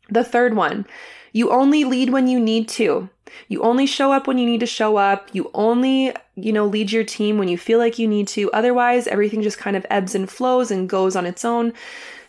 The 0.09 0.23
third 0.23 0.55
one, 0.55 0.85
you 1.31 1.51
only 1.51 1.83
lead 1.83 2.09
when 2.09 2.27
you 2.27 2.39
need 2.39 2.67
to. 2.69 3.09
You 3.47 3.61
only 3.61 3.85
show 3.85 4.11
up 4.11 4.27
when 4.27 4.37
you 4.37 4.45
need 4.45 4.59
to 4.59 4.65
show 4.65 4.97
up. 4.97 5.29
You 5.33 5.49
only, 5.53 6.13
you 6.35 6.51
know, 6.51 6.65
lead 6.65 6.91
your 6.91 7.03
team 7.03 7.37
when 7.37 7.47
you 7.47 7.57
feel 7.57 7.79
like 7.79 7.97
you 7.97 8.07
need 8.07 8.27
to. 8.29 8.51
Otherwise, 8.51 9.07
everything 9.07 9.41
just 9.41 9.57
kind 9.57 9.77
of 9.77 9.85
ebbs 9.89 10.15
and 10.15 10.29
flows 10.29 10.71
and 10.71 10.89
goes 10.89 11.15
on 11.15 11.25
its 11.25 11.45
own. 11.45 11.73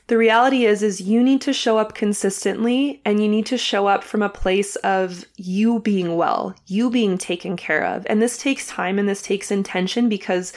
The 0.08 0.18
reality 0.18 0.66
is 0.66 0.82
is 0.82 1.00
you 1.00 1.22
need 1.22 1.40
to 1.42 1.52
show 1.52 1.78
up 1.78 1.94
consistently 1.94 3.00
and 3.04 3.22
you 3.22 3.28
need 3.28 3.46
to 3.46 3.56
show 3.56 3.86
up 3.86 4.02
from 4.02 4.20
a 4.20 4.28
place 4.28 4.76
of 4.76 5.24
you 5.36 5.78
being 5.78 6.16
well, 6.16 6.54
you 6.66 6.90
being 6.90 7.16
taken 7.16 7.56
care 7.56 7.84
of. 7.84 8.04
And 8.10 8.20
this 8.20 8.36
takes 8.36 8.66
time 8.66 8.98
and 8.98 9.08
this 9.08 9.22
takes 9.22 9.50
intention 9.50 10.08
because 10.08 10.52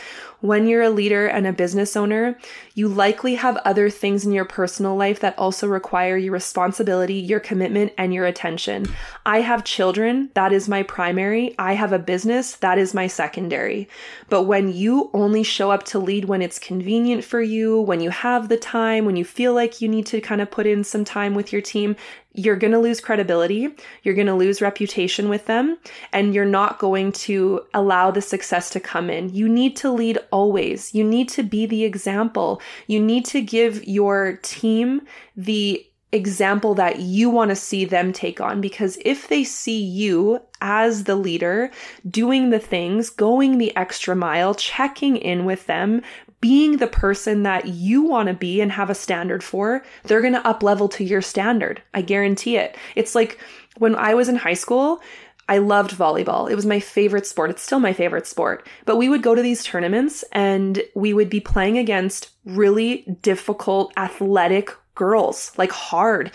when 0.46 0.68
you're 0.68 0.84
a 0.84 0.90
leader 0.90 1.28
and 1.28 1.48
a 1.48 1.54
business 1.54 1.96
owner, 1.96 2.38
you 2.74 2.88
likely 2.88 3.36
have 3.36 3.58
other 3.58 3.90
things 3.90 4.26
in 4.26 4.32
your 4.32 4.46
personal 4.46 4.96
life 4.96 5.20
that 5.20 5.38
also 5.38 5.68
require 5.68 6.18
your 6.18 6.34
responsibility, 6.34 7.16
your 7.16 7.40
commitment, 7.40 7.94
and 7.98 8.14
your 8.14 8.26
attention. 8.26 8.86
I 9.26 9.42
have 9.42 9.64
children, 9.64 10.30
that 10.34 10.52
is 10.52 10.70
my 10.70 10.84
primary. 10.84 11.56
I 11.58 11.74
have 11.74 11.94
a 11.94 12.00
business, 12.00 12.56
that 12.58 12.78
is 12.78 12.94
my 12.94 13.08
secondary. 13.08 13.90
But 14.30 14.44
when 14.44 14.72
you 14.72 15.10
only 15.14 15.44
show 15.44 15.72
up 15.72 15.84
to 15.86 16.00
lead 16.00 16.26
when 16.26 16.42
it's 16.42 16.60
convenient 16.60 17.24
for 17.24 17.42
you, 17.42 17.82
when 17.82 18.00
you 18.00 18.10
have 18.10 18.50
the 18.50 18.58
time, 18.58 19.06
when 19.06 19.16
you 19.16 19.26
feel 19.26 19.54
like 19.54 19.82
you 19.82 19.88
need 19.88 20.06
to 20.08 20.22
kind 20.22 20.42
of 20.42 20.52
put 20.52 20.68
in 20.68 20.84
some 20.84 21.06
time 21.06 21.34
with 21.34 21.52
your 21.52 21.62
team, 21.62 21.96
you're 22.36 22.56
going 22.56 22.74
to 22.74 22.80
lose 22.80 23.00
credibility, 23.00 23.70
you're 24.04 24.16
going 24.16 24.28
to 24.28 24.34
lose 24.34 24.62
reputation 24.62 25.30
with 25.30 25.46
them, 25.46 25.78
and 26.14 26.34
you're 26.34 26.46
not 26.46 26.80
going 26.80 27.12
to 27.12 27.62
allow 27.74 28.12
the 28.12 28.22
success 28.22 28.70
to 28.72 28.80
come 28.80 29.10
in. 29.10 29.34
You 29.34 29.50
need 29.50 29.76
to 29.78 29.92
lead 29.92 30.20
always. 30.32 30.94
You 30.94 31.04
need 31.04 31.30
to 31.30 31.44
be 31.44 31.66
the 31.66 31.84
example. 31.84 32.62
You 32.88 33.00
need 33.00 33.26
to 33.26 33.42
give 33.42 33.86
your 33.86 34.40
team 34.44 35.02
the 35.36 35.86
example 36.16 36.74
that 36.76 37.00
you 37.00 37.30
want 37.30 37.50
to 37.50 37.56
see 37.56 37.84
them 37.84 38.14
take 38.14 38.40
on 38.40 38.62
because 38.62 38.98
if 39.04 39.28
they 39.28 39.44
see 39.44 39.82
you 39.82 40.40
as 40.62 41.04
the 41.04 41.16
leader 41.16 41.70
doing 42.10 42.50
the 42.50 42.60
things, 42.60 43.10
going 43.10 43.58
the 43.58 43.76
extra 43.76 44.16
mile, 44.16 44.56
checking 44.56 45.18
in 45.18 45.46
with 45.46 45.66
them, 45.68 46.02
being 46.46 46.78
the 46.78 46.86
person 46.86 47.42
that 47.42 47.66
you 47.70 48.04
want 48.04 48.28
to 48.28 48.34
be 48.36 48.62
and 48.62 48.72
have 48.72 48.92
a 48.92 48.94
standard 48.94 49.44
for, 49.44 49.84
they're 50.04 50.22
going 50.22 50.32
to 50.32 50.48
up 50.48 50.62
level 50.62 50.88
to 50.88 51.04
your 51.04 51.20
standard. 51.20 51.82
I 51.96 52.04
guarantee 52.04 52.56
it. 52.56 52.78
It's 52.96 53.16
like 53.16 53.40
when 53.80 53.96
I 53.96 54.14
was 54.14 54.30
in 54.30 54.36
high 54.36 54.54
school, 54.54 55.02
I 55.50 55.58
loved 55.58 55.98
volleyball. 55.98 56.48
It 56.48 56.54
was 56.54 56.68
my 56.68 56.80
favorite 56.80 57.26
sport. 57.26 57.50
It's 57.50 57.64
still 57.64 57.80
my 57.80 57.94
favorite 57.94 58.28
sport. 58.28 58.68
But 58.86 58.98
we 58.98 59.10
would 59.10 59.24
go 59.24 59.34
to 59.34 59.42
these 59.42 59.64
tournaments 59.64 60.24
and 60.34 60.84
we 60.94 61.16
would 61.16 61.32
be 61.32 61.40
playing 61.40 61.80
against 61.80 62.30
really 62.46 63.18
difficult 63.24 63.92
athletic 63.98 64.70
girls, 64.94 65.52
like 65.58 65.72
hard. 65.72 66.32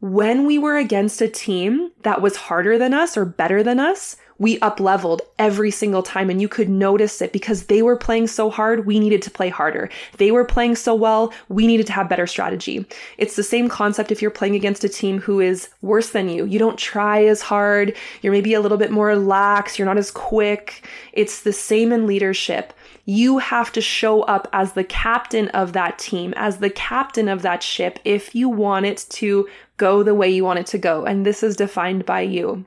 When 0.00 0.44
we 0.44 0.58
were 0.58 0.76
against 0.76 1.22
a 1.22 1.28
team 1.28 1.92
that 2.02 2.20
was 2.20 2.34
harder 2.34 2.78
than 2.78 2.94
us 2.94 3.16
or 3.16 3.24
better 3.24 3.62
than 3.62 3.78
us, 3.78 4.16
we 4.42 4.58
up 4.58 4.80
leveled 4.80 5.22
every 5.38 5.70
single 5.70 6.02
time 6.02 6.28
and 6.28 6.40
you 6.40 6.48
could 6.48 6.68
notice 6.68 7.22
it 7.22 7.32
because 7.32 7.66
they 7.66 7.80
were 7.80 7.96
playing 7.96 8.26
so 8.26 8.50
hard. 8.50 8.86
We 8.86 8.98
needed 8.98 9.22
to 9.22 9.30
play 9.30 9.48
harder. 9.48 9.88
They 10.18 10.32
were 10.32 10.44
playing 10.44 10.74
so 10.74 10.96
well. 10.96 11.32
We 11.48 11.68
needed 11.68 11.86
to 11.86 11.92
have 11.92 12.08
better 12.08 12.26
strategy. 12.26 12.84
It's 13.18 13.36
the 13.36 13.44
same 13.44 13.68
concept 13.68 14.10
if 14.10 14.20
you're 14.20 14.32
playing 14.32 14.56
against 14.56 14.82
a 14.82 14.88
team 14.88 15.20
who 15.20 15.38
is 15.38 15.68
worse 15.80 16.10
than 16.10 16.28
you. 16.28 16.44
You 16.44 16.58
don't 16.58 16.76
try 16.76 17.24
as 17.24 17.40
hard. 17.40 17.96
You're 18.20 18.32
maybe 18.32 18.52
a 18.52 18.60
little 18.60 18.78
bit 18.78 18.90
more 18.90 19.14
lax. 19.14 19.78
You're 19.78 19.86
not 19.86 19.96
as 19.96 20.10
quick. 20.10 20.86
It's 21.12 21.42
the 21.42 21.52
same 21.52 21.92
in 21.92 22.06
leadership 22.06 22.72
you 23.04 23.38
have 23.38 23.72
to 23.72 23.80
show 23.80 24.22
up 24.22 24.46
as 24.52 24.74
the 24.74 24.84
captain 24.84 25.48
of 25.48 25.72
that 25.72 25.98
team, 25.98 26.32
as 26.36 26.58
the 26.58 26.70
captain 26.70 27.28
of 27.28 27.42
that 27.42 27.60
ship, 27.60 27.98
if 28.04 28.32
you 28.32 28.48
want 28.48 28.86
it 28.86 29.04
to 29.08 29.48
go 29.76 30.04
the 30.04 30.14
way 30.14 30.30
you 30.30 30.44
want 30.44 30.60
it 30.60 30.66
to 30.66 30.78
go. 30.78 31.04
And 31.04 31.26
this 31.26 31.42
is 31.42 31.56
defined 31.56 32.06
by 32.06 32.20
you. 32.20 32.64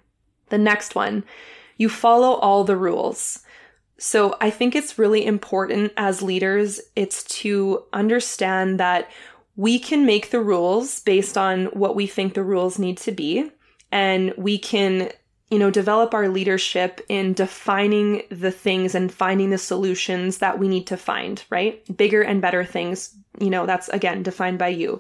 The 0.50 0.58
next 0.58 0.94
one 0.94 1.24
you 1.78 1.90
follow 1.90 2.34
all 2.36 2.64
the 2.64 2.78
rules. 2.78 3.40
So 3.98 4.36
I 4.42 4.50
think 4.50 4.76
it's 4.76 5.00
really 5.00 5.26
important 5.26 5.94
as 5.96 6.22
leaders, 6.22 6.82
it's 6.96 7.24
to 7.42 7.84
understand 7.94 8.80
that 8.80 9.10
we 9.56 9.80
can 9.80 10.06
make 10.06 10.32
the 10.32 10.42
rules 10.42 11.00
based 11.00 11.38
on 11.38 11.66
what 11.68 11.96
we 11.96 12.08
think 12.08 12.34
the 12.34 12.44
rules 12.44 12.78
need 12.78 12.98
to 13.00 13.12
be. 13.12 13.52
And 13.92 14.34
we 14.38 14.58
can, 14.58 15.12
you 15.50 15.60
know, 15.60 15.72
develop 15.72 16.14
our 16.14 16.28
leadership 16.28 17.00
in 17.08 17.34
defining 17.34 18.24
the 18.30 18.52
things 18.52 18.96
and 18.96 19.14
finding 19.14 19.52
the 19.52 19.58
solutions 19.58 20.40
that 20.40 20.60
we 20.60 20.68
need 20.68 20.88
to 20.88 20.98
find, 20.98 21.42
right? 21.50 21.82
Bigger 21.96 22.22
and 22.22 22.42
better 22.42 22.66
things, 22.66 23.16
you 23.40 23.50
know, 23.50 23.66
that's 23.66 23.88
again 23.90 24.24
defined 24.24 24.60
by 24.60 24.70
you. 24.70 25.00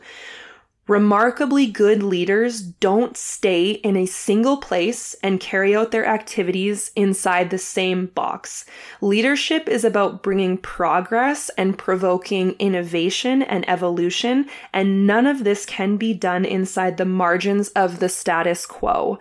Remarkably 0.87 1.65
good 1.65 2.03
leaders 2.03 2.61
don't 2.61 3.17
stay 3.17 3.71
in 3.71 3.97
a 3.97 4.05
single 4.05 4.57
place 4.57 5.15
and 5.23 5.39
carry 5.39 5.75
out 5.75 5.89
their 5.89 6.05
activities 6.05 6.91
inside 6.95 7.49
the 7.49 7.57
same 7.57 8.05
box. 8.07 8.65
Leadership 9.01 9.67
is 9.67 9.83
about 9.83 10.21
bringing 10.21 10.59
progress 10.59 11.49
and 11.57 11.75
provoking 11.75 12.51
innovation 12.59 13.41
and 13.41 13.67
evolution, 13.67 14.47
and 14.73 15.07
none 15.07 15.25
of 15.25 15.43
this 15.43 15.65
can 15.65 15.97
be 15.97 16.13
done 16.13 16.45
inside 16.45 16.97
the 16.97 17.05
margins 17.05 17.69
of 17.69 17.99
the 17.99 18.09
status 18.09 18.67
quo. 18.67 19.17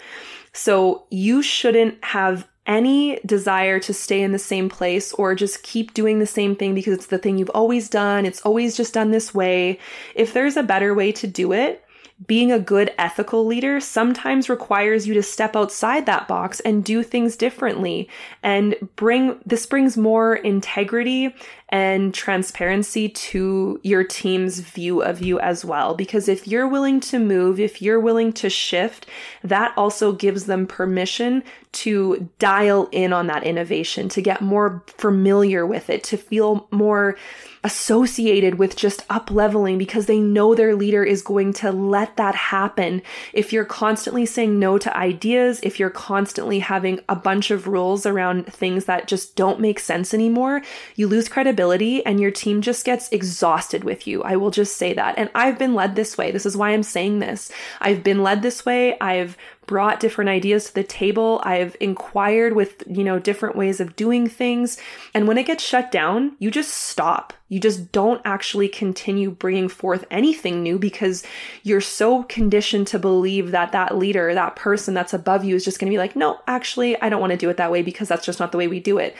So 0.52 1.06
you 1.10 1.42
shouldn't 1.42 2.04
have 2.04 2.46
any 2.66 3.20
desire 3.26 3.78
to 3.80 3.92
stay 3.92 4.22
in 4.22 4.32
the 4.32 4.38
same 4.38 4.68
place 4.68 5.12
or 5.12 5.34
just 5.34 5.62
keep 5.62 5.94
doing 5.94 6.18
the 6.18 6.26
same 6.26 6.56
thing 6.56 6.74
because 6.74 6.94
it's 6.94 7.06
the 7.06 7.18
thing 7.18 7.38
you've 7.38 7.50
always 7.50 7.88
done, 7.88 8.24
it's 8.24 8.40
always 8.42 8.76
just 8.76 8.94
done 8.94 9.10
this 9.10 9.34
way. 9.34 9.78
If 10.14 10.32
there's 10.32 10.56
a 10.56 10.62
better 10.62 10.94
way 10.94 11.12
to 11.12 11.26
do 11.26 11.52
it, 11.52 11.84
being 12.26 12.52
a 12.52 12.60
good 12.60 12.92
ethical 12.96 13.44
leader 13.44 13.80
sometimes 13.80 14.48
requires 14.48 15.06
you 15.06 15.14
to 15.14 15.22
step 15.22 15.56
outside 15.56 16.06
that 16.06 16.28
box 16.28 16.60
and 16.60 16.84
do 16.84 17.02
things 17.02 17.36
differently. 17.36 18.08
And 18.42 18.76
bring 18.94 19.40
this 19.44 19.66
brings 19.66 19.96
more 19.96 20.36
integrity 20.36 21.34
and 21.70 22.14
transparency 22.14 23.08
to 23.08 23.80
your 23.82 24.04
team's 24.04 24.60
view 24.60 25.02
of 25.02 25.20
you 25.20 25.40
as 25.40 25.64
well. 25.64 25.94
Because 25.94 26.28
if 26.28 26.46
you're 26.46 26.68
willing 26.68 27.00
to 27.00 27.18
move 27.18 27.58
if 27.58 27.82
you're 27.82 28.00
willing 28.00 28.32
to 28.34 28.48
shift 28.48 29.06
that 29.42 29.72
also 29.76 30.12
gives 30.12 30.46
them 30.46 30.66
permission 30.66 31.42
to 31.72 32.30
dial 32.38 32.88
in 32.92 33.12
on 33.12 33.26
that 33.26 33.42
innovation 33.42 34.08
to 34.08 34.22
get 34.22 34.40
more 34.40 34.84
familiar 34.86 35.66
with 35.66 35.90
it 35.90 36.04
to 36.04 36.16
feel 36.16 36.68
more 36.70 37.16
associated 37.64 38.58
with 38.58 38.76
just 38.76 39.04
up 39.08 39.30
leveling 39.30 39.78
because 39.78 40.04
they 40.04 40.20
know 40.20 40.54
their 40.54 40.76
leader 40.76 41.02
is 41.02 41.22
going 41.22 41.50
to 41.50 41.72
let 41.72 42.03
that 42.16 42.34
happen. 42.34 43.02
If 43.32 43.52
you're 43.52 43.64
constantly 43.64 44.26
saying 44.26 44.58
no 44.58 44.78
to 44.78 44.96
ideas, 44.96 45.60
if 45.62 45.78
you're 45.78 45.90
constantly 45.90 46.60
having 46.60 47.00
a 47.08 47.16
bunch 47.16 47.50
of 47.50 47.66
rules 47.66 48.06
around 48.06 48.46
things 48.46 48.84
that 48.86 49.08
just 49.08 49.36
don't 49.36 49.60
make 49.60 49.78
sense 49.78 50.14
anymore, 50.14 50.62
you 50.96 51.08
lose 51.08 51.28
credibility 51.28 52.04
and 52.04 52.20
your 52.20 52.30
team 52.30 52.62
just 52.62 52.84
gets 52.84 53.08
exhausted 53.10 53.84
with 53.84 54.06
you. 54.06 54.22
I 54.22 54.36
will 54.36 54.50
just 54.50 54.76
say 54.76 54.92
that. 54.94 55.16
And 55.18 55.30
I've 55.34 55.58
been 55.58 55.74
led 55.74 55.96
this 55.96 56.16
way. 56.18 56.30
This 56.30 56.46
is 56.46 56.56
why 56.56 56.70
I'm 56.70 56.82
saying 56.82 57.18
this. 57.18 57.50
I've 57.80 58.02
been 58.02 58.22
led 58.22 58.42
this 58.42 58.64
way. 58.64 58.98
I've 59.00 59.36
brought 59.66 60.00
different 60.00 60.30
ideas 60.30 60.66
to 60.66 60.74
the 60.74 60.84
table. 60.84 61.40
I've 61.44 61.76
inquired 61.80 62.54
with, 62.54 62.82
you 62.86 63.04
know, 63.04 63.18
different 63.18 63.56
ways 63.56 63.80
of 63.80 63.96
doing 63.96 64.28
things. 64.28 64.78
And 65.14 65.26
when 65.26 65.38
it 65.38 65.46
gets 65.46 65.64
shut 65.64 65.90
down, 65.90 66.36
you 66.38 66.50
just 66.50 66.72
stop. 66.72 67.32
You 67.48 67.60
just 67.60 67.92
don't 67.92 68.20
actually 68.24 68.68
continue 68.68 69.30
bringing 69.30 69.68
forth 69.68 70.04
anything 70.10 70.62
new 70.62 70.78
because 70.78 71.24
you're 71.62 71.80
so 71.80 72.24
conditioned 72.24 72.86
to 72.88 72.98
believe 72.98 73.50
that 73.52 73.72
that 73.72 73.96
leader, 73.96 74.34
that 74.34 74.56
person 74.56 74.94
that's 74.94 75.14
above 75.14 75.44
you 75.44 75.54
is 75.54 75.64
just 75.64 75.78
going 75.78 75.90
to 75.90 75.94
be 75.94 75.98
like, 75.98 76.16
no, 76.16 76.40
actually, 76.46 77.00
I 77.00 77.08
don't 77.08 77.20
want 77.20 77.32
to 77.32 77.36
do 77.36 77.50
it 77.50 77.56
that 77.56 77.72
way 77.72 77.82
because 77.82 78.08
that's 78.08 78.26
just 78.26 78.40
not 78.40 78.52
the 78.52 78.58
way 78.58 78.68
we 78.68 78.80
do 78.80 78.98
it. 78.98 79.16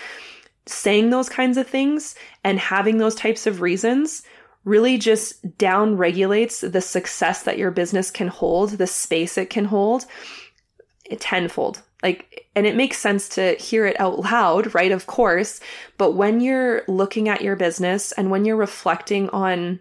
Saying 0.66 1.10
those 1.10 1.28
kinds 1.28 1.58
of 1.58 1.66
things 1.66 2.14
and 2.42 2.58
having 2.58 2.98
those 2.98 3.14
types 3.14 3.46
of 3.46 3.60
reasons 3.60 4.22
really 4.64 4.98
just 4.98 5.58
down 5.58 5.96
regulates 5.96 6.60
the 6.60 6.80
success 6.80 7.42
that 7.42 7.58
your 7.58 7.70
business 7.70 8.10
can 8.10 8.28
hold, 8.28 8.70
the 8.70 8.86
space 8.86 9.36
it 9.36 9.50
can 9.50 9.66
hold 9.66 10.06
tenfold. 11.18 11.82
Like, 12.02 12.46
and 12.54 12.66
it 12.66 12.76
makes 12.76 12.98
sense 12.98 13.28
to 13.30 13.54
hear 13.54 13.86
it 13.86 13.98
out 13.98 14.20
loud, 14.20 14.74
right? 14.74 14.92
Of 14.92 15.06
course. 15.06 15.60
But 15.96 16.12
when 16.12 16.40
you're 16.40 16.82
looking 16.86 17.28
at 17.28 17.42
your 17.42 17.56
business 17.56 18.12
and 18.12 18.30
when 18.30 18.44
you're 18.44 18.56
reflecting 18.56 19.28
on 19.30 19.80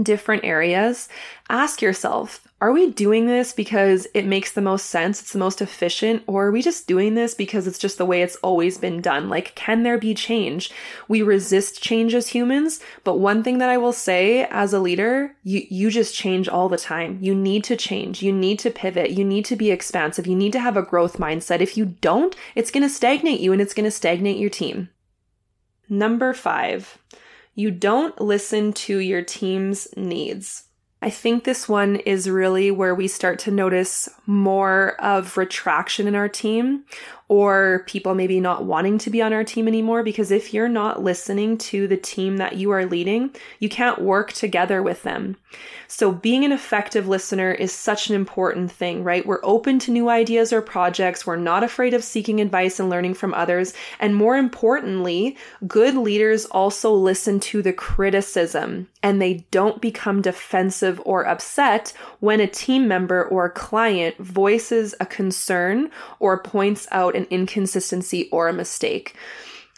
different 0.00 0.44
areas, 0.44 1.08
ask 1.48 1.82
yourself, 1.82 2.46
are 2.62 2.70
we 2.70 2.92
doing 2.92 3.26
this 3.26 3.52
because 3.52 4.06
it 4.14 4.24
makes 4.24 4.52
the 4.52 4.60
most 4.60 4.86
sense, 4.86 5.20
it's 5.20 5.32
the 5.32 5.38
most 5.38 5.60
efficient, 5.60 6.22
or 6.28 6.46
are 6.46 6.52
we 6.52 6.62
just 6.62 6.86
doing 6.86 7.14
this 7.14 7.34
because 7.34 7.66
it's 7.66 7.78
just 7.78 7.98
the 7.98 8.06
way 8.06 8.22
it's 8.22 8.36
always 8.36 8.78
been 8.78 9.00
done? 9.00 9.28
Like, 9.28 9.52
can 9.56 9.82
there 9.82 9.98
be 9.98 10.14
change? 10.14 10.70
We 11.08 11.22
resist 11.22 11.82
change 11.82 12.14
as 12.14 12.28
humans, 12.28 12.78
but 13.02 13.18
one 13.18 13.42
thing 13.42 13.58
that 13.58 13.68
I 13.68 13.78
will 13.78 13.92
say 13.92 14.44
as 14.44 14.72
a 14.72 14.78
leader, 14.78 15.34
you, 15.42 15.66
you 15.70 15.90
just 15.90 16.14
change 16.14 16.48
all 16.48 16.68
the 16.68 16.78
time. 16.78 17.18
You 17.20 17.34
need 17.34 17.64
to 17.64 17.76
change. 17.76 18.22
You 18.22 18.32
need 18.32 18.60
to 18.60 18.70
pivot. 18.70 19.10
You 19.10 19.24
need 19.24 19.44
to 19.46 19.56
be 19.56 19.72
expansive. 19.72 20.28
You 20.28 20.36
need 20.36 20.52
to 20.52 20.60
have 20.60 20.76
a 20.76 20.82
growth 20.82 21.18
mindset. 21.18 21.60
If 21.60 21.76
you 21.76 21.86
don't, 21.86 22.36
it's 22.54 22.70
going 22.70 22.84
to 22.84 22.88
stagnate 22.88 23.40
you 23.40 23.52
and 23.52 23.60
it's 23.60 23.74
going 23.74 23.86
to 23.86 23.90
stagnate 23.90 24.38
your 24.38 24.50
team. 24.50 24.88
Number 25.88 26.32
five, 26.32 26.96
you 27.54 27.70
don't 27.70 28.20
listen 28.20 28.72
to 28.72 28.98
your 28.98 29.22
team's 29.22 29.88
needs. 29.96 30.64
I 31.04 31.10
think 31.10 31.42
this 31.42 31.68
one 31.68 31.96
is 31.96 32.30
really 32.30 32.70
where 32.70 32.94
we 32.94 33.08
start 33.08 33.40
to 33.40 33.50
notice 33.50 34.08
more 34.24 34.94
of 35.00 35.36
retraction 35.36 36.06
in 36.06 36.14
our 36.14 36.28
team 36.28 36.84
or 37.26 37.82
people 37.88 38.14
maybe 38.14 38.38
not 38.38 38.66
wanting 38.66 38.98
to 38.98 39.10
be 39.10 39.20
on 39.20 39.32
our 39.32 39.42
team 39.42 39.66
anymore 39.66 40.04
because 40.04 40.30
if 40.30 40.54
you're 40.54 40.68
not 40.68 41.02
listening 41.02 41.58
to 41.58 41.88
the 41.88 41.96
team 41.96 42.36
that 42.36 42.54
you 42.54 42.70
are 42.70 42.86
leading, 42.86 43.34
you 43.58 43.68
can't 43.68 44.00
work 44.00 44.32
together 44.32 44.80
with 44.80 45.02
them. 45.02 45.36
So 45.88 46.12
being 46.12 46.44
an 46.44 46.52
effective 46.52 47.08
listener 47.08 47.50
is 47.50 47.72
such 47.72 48.08
an 48.08 48.14
important 48.14 48.70
thing, 48.70 49.02
right? 49.02 49.26
We're 49.26 49.40
open 49.42 49.80
to 49.80 49.90
new 49.90 50.08
ideas 50.08 50.52
or 50.52 50.62
projects. 50.62 51.26
We're 51.26 51.34
not 51.34 51.64
afraid 51.64 51.94
of 51.94 52.04
seeking 52.04 52.40
advice 52.40 52.78
and 52.78 52.88
learning 52.88 53.14
from 53.14 53.34
others. 53.34 53.74
And 53.98 54.14
more 54.14 54.36
importantly, 54.36 55.36
good 55.66 55.96
leaders 55.96 56.44
also 56.44 56.92
listen 56.92 57.40
to 57.40 57.60
the 57.60 57.72
criticism 57.72 58.86
and 59.02 59.20
they 59.20 59.46
don't 59.50 59.80
become 59.80 60.22
defensive 60.22 61.00
or 61.04 61.26
upset 61.26 61.92
when 62.20 62.40
a 62.40 62.46
team 62.46 62.86
member 62.86 63.24
or 63.24 63.50
client 63.50 64.16
voices 64.18 64.94
a 65.00 65.06
concern 65.06 65.90
or 66.20 66.42
points 66.42 66.86
out 66.90 67.16
an 67.16 67.26
inconsistency 67.30 68.28
or 68.30 68.48
a 68.48 68.52
mistake. 68.52 69.16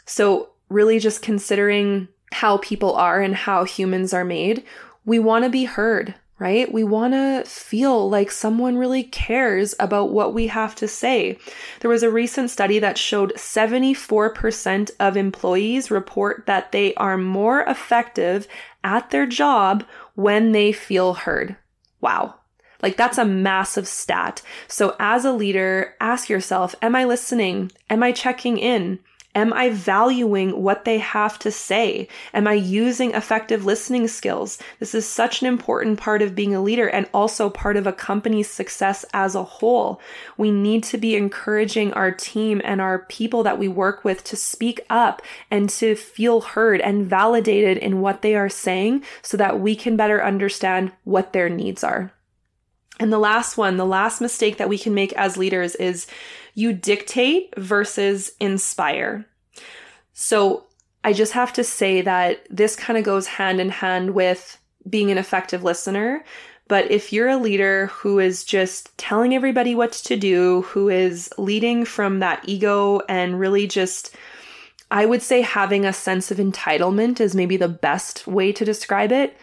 So, 0.04 0.50
really, 0.68 0.98
just 0.98 1.22
considering 1.22 2.08
how 2.32 2.58
people 2.58 2.94
are 2.94 3.20
and 3.20 3.34
how 3.34 3.64
humans 3.64 4.12
are 4.12 4.24
made, 4.24 4.64
we 5.04 5.18
want 5.18 5.44
to 5.44 5.50
be 5.50 5.64
heard, 5.64 6.14
right? 6.44 6.70
We 6.70 6.84
want 6.84 7.14
to 7.14 7.42
feel 7.46 8.10
like 8.10 8.30
someone 8.30 8.76
really 8.76 9.02
cares 9.02 9.74
about 9.80 10.10
what 10.10 10.34
we 10.34 10.48
have 10.48 10.74
to 10.74 10.86
say. 10.86 11.38
There 11.80 11.88
was 11.88 12.02
a 12.02 12.10
recent 12.10 12.50
study 12.50 12.78
that 12.80 12.98
showed 12.98 13.32
74% 13.36 14.90
of 15.00 15.16
employees 15.16 15.90
report 15.90 16.44
that 16.44 16.70
they 16.70 16.92
are 16.96 17.16
more 17.16 17.62
effective 17.62 18.46
at 18.84 19.08
their 19.08 19.24
job 19.24 19.84
when 20.16 20.52
they 20.52 20.70
feel 20.70 21.14
heard. 21.14 21.56
Wow. 22.02 22.34
Like 22.82 22.98
that's 22.98 23.16
a 23.16 23.24
massive 23.24 23.88
stat. 23.88 24.42
So 24.68 24.96
as 25.00 25.24
a 25.24 25.32
leader, 25.32 25.94
ask 25.98 26.28
yourself, 26.28 26.74
am 26.82 26.94
I 26.94 27.06
listening? 27.06 27.72
Am 27.88 28.02
I 28.02 28.12
checking 28.12 28.58
in? 28.58 28.98
Am 29.34 29.52
I 29.52 29.70
valuing 29.70 30.62
what 30.62 30.84
they 30.84 30.98
have 30.98 31.38
to 31.40 31.50
say? 31.50 32.06
Am 32.32 32.46
I 32.46 32.52
using 32.52 33.12
effective 33.12 33.64
listening 33.64 34.06
skills? 34.06 34.58
This 34.78 34.94
is 34.94 35.08
such 35.08 35.42
an 35.42 35.48
important 35.48 35.98
part 35.98 36.22
of 36.22 36.36
being 36.36 36.54
a 36.54 36.62
leader 36.62 36.88
and 36.88 37.08
also 37.12 37.50
part 37.50 37.76
of 37.76 37.86
a 37.86 37.92
company's 37.92 38.48
success 38.48 39.04
as 39.12 39.34
a 39.34 39.42
whole. 39.42 40.00
We 40.36 40.52
need 40.52 40.84
to 40.84 40.98
be 40.98 41.16
encouraging 41.16 41.92
our 41.94 42.12
team 42.12 42.60
and 42.64 42.80
our 42.80 43.00
people 43.00 43.42
that 43.42 43.58
we 43.58 43.66
work 43.66 44.04
with 44.04 44.22
to 44.24 44.36
speak 44.36 44.80
up 44.88 45.20
and 45.50 45.68
to 45.70 45.96
feel 45.96 46.40
heard 46.40 46.80
and 46.80 47.06
validated 47.06 47.78
in 47.78 48.00
what 48.00 48.22
they 48.22 48.36
are 48.36 48.48
saying 48.48 49.02
so 49.22 49.36
that 49.36 49.58
we 49.58 49.74
can 49.74 49.96
better 49.96 50.22
understand 50.22 50.92
what 51.02 51.32
their 51.32 51.48
needs 51.48 51.82
are. 51.82 52.12
And 53.00 53.12
the 53.12 53.18
last 53.18 53.56
one, 53.56 53.76
the 53.76 53.84
last 53.84 54.20
mistake 54.20 54.58
that 54.58 54.68
we 54.68 54.78
can 54.78 54.94
make 54.94 55.12
as 55.14 55.36
leaders 55.36 55.74
is 55.74 56.06
you 56.54 56.72
dictate 56.72 57.52
versus 57.56 58.32
inspire. 58.40 59.26
So 60.12 60.66
I 61.02 61.12
just 61.12 61.32
have 61.32 61.52
to 61.54 61.64
say 61.64 62.00
that 62.00 62.46
this 62.48 62.76
kind 62.76 62.98
of 62.98 63.04
goes 63.04 63.26
hand 63.26 63.60
in 63.60 63.68
hand 63.68 64.14
with 64.14 64.58
being 64.88 65.10
an 65.10 65.18
effective 65.18 65.64
listener. 65.64 66.24
But 66.66 66.90
if 66.90 67.12
you're 67.12 67.28
a 67.28 67.36
leader 67.36 67.86
who 67.88 68.18
is 68.18 68.44
just 68.44 68.96
telling 68.96 69.34
everybody 69.34 69.74
what 69.74 69.92
to 69.92 70.16
do, 70.16 70.62
who 70.62 70.88
is 70.88 71.28
leading 71.36 71.84
from 71.84 72.20
that 72.20 72.42
ego 72.46 73.00
and 73.08 73.38
really 73.38 73.66
just, 73.66 74.16
I 74.90 75.04
would 75.04 75.20
say 75.20 75.42
having 75.42 75.84
a 75.84 75.92
sense 75.92 76.30
of 76.30 76.38
entitlement 76.38 77.20
is 77.20 77.34
maybe 77.34 77.58
the 77.58 77.68
best 77.68 78.26
way 78.26 78.50
to 78.52 78.64
describe 78.64 79.12
it 79.12 79.36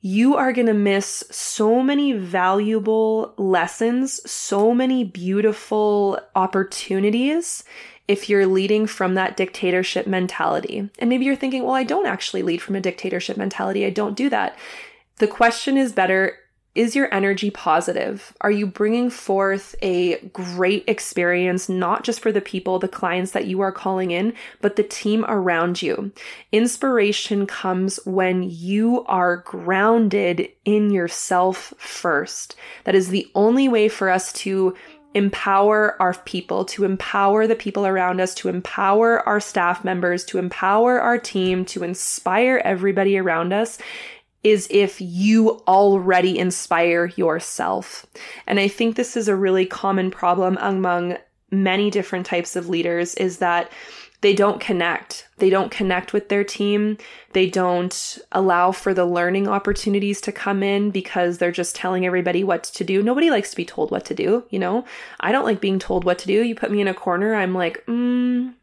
you 0.00 0.36
are 0.36 0.52
going 0.52 0.66
to 0.66 0.74
miss 0.74 1.24
so 1.30 1.82
many 1.82 2.12
valuable 2.12 3.34
lessons, 3.36 4.20
so 4.30 4.72
many 4.72 5.04
beautiful 5.04 6.18
opportunities 6.34 7.64
if 8.06 8.28
you're 8.28 8.46
leading 8.46 8.86
from 8.86 9.14
that 9.14 9.36
dictatorship 9.36 10.06
mentality. 10.06 10.88
And 10.98 11.10
maybe 11.10 11.24
you're 11.24 11.34
thinking, 11.34 11.64
well, 11.64 11.74
I 11.74 11.82
don't 11.82 12.06
actually 12.06 12.42
lead 12.42 12.62
from 12.62 12.76
a 12.76 12.80
dictatorship 12.80 13.36
mentality. 13.36 13.84
I 13.84 13.90
don't 13.90 14.16
do 14.16 14.30
that. 14.30 14.56
The 15.16 15.26
question 15.26 15.76
is 15.76 15.92
better 15.92 16.38
is 16.76 16.94
your 16.94 17.12
energy 17.12 17.50
positive? 17.50 18.34
Are 18.42 18.50
you 18.50 18.66
bringing 18.66 19.08
forth 19.08 19.74
a 19.82 20.18
great 20.28 20.84
experience, 20.86 21.68
not 21.68 22.04
just 22.04 22.20
for 22.20 22.30
the 22.30 22.40
people, 22.40 22.78
the 22.78 22.86
clients 22.86 23.32
that 23.32 23.46
you 23.46 23.60
are 23.62 23.72
calling 23.72 24.10
in, 24.10 24.34
but 24.60 24.76
the 24.76 24.82
team 24.82 25.24
around 25.26 25.80
you? 25.80 26.12
Inspiration 26.52 27.46
comes 27.46 27.98
when 28.04 28.42
you 28.42 29.04
are 29.06 29.38
grounded 29.38 30.50
in 30.64 30.90
yourself 30.90 31.72
first. 31.78 32.56
That 32.84 32.94
is 32.94 33.08
the 33.08 33.30
only 33.34 33.68
way 33.68 33.88
for 33.88 34.10
us 34.10 34.32
to 34.34 34.76
empower 35.14 36.00
our 36.00 36.12
people, 36.12 36.66
to 36.66 36.84
empower 36.84 37.46
the 37.46 37.54
people 37.54 37.86
around 37.86 38.20
us, 38.20 38.34
to 38.34 38.50
empower 38.50 39.26
our 39.26 39.40
staff 39.40 39.82
members, 39.82 40.26
to 40.26 40.36
empower 40.36 41.00
our 41.00 41.16
team, 41.16 41.64
to 41.64 41.82
inspire 41.82 42.60
everybody 42.62 43.16
around 43.16 43.54
us 43.54 43.78
is 44.46 44.68
if 44.70 45.00
you 45.00 45.60
already 45.66 46.38
inspire 46.38 47.06
yourself. 47.16 48.06
And 48.46 48.60
I 48.60 48.68
think 48.68 48.94
this 48.94 49.16
is 49.16 49.26
a 49.26 49.34
really 49.34 49.66
common 49.66 50.12
problem 50.12 50.56
among 50.60 51.16
many 51.50 51.90
different 51.90 52.26
types 52.26 52.54
of 52.54 52.68
leaders 52.68 53.14
is 53.16 53.38
that 53.38 53.72
they 54.20 54.34
don't 54.34 54.60
connect. 54.60 55.28
They 55.38 55.50
don't 55.50 55.72
connect 55.72 56.12
with 56.12 56.28
their 56.28 56.44
team. 56.44 56.96
They 57.32 57.50
don't 57.50 58.18
allow 58.30 58.70
for 58.70 58.94
the 58.94 59.04
learning 59.04 59.48
opportunities 59.48 60.20
to 60.22 60.32
come 60.32 60.62
in 60.62 60.92
because 60.92 61.38
they're 61.38 61.50
just 61.50 61.74
telling 61.74 62.06
everybody 62.06 62.44
what 62.44 62.64
to 62.64 62.84
do. 62.84 63.02
Nobody 63.02 63.30
likes 63.30 63.50
to 63.50 63.56
be 63.56 63.64
told 63.64 63.90
what 63.90 64.04
to 64.04 64.14
do, 64.14 64.44
you 64.50 64.60
know? 64.60 64.84
I 65.18 65.32
don't 65.32 65.44
like 65.44 65.60
being 65.60 65.80
told 65.80 66.04
what 66.04 66.20
to 66.20 66.26
do. 66.28 66.44
You 66.44 66.54
put 66.54 66.70
me 66.70 66.80
in 66.80 66.88
a 66.88 66.94
corner, 66.94 67.34
I'm 67.34 67.52
like, 67.52 67.84
mm, 67.86 68.54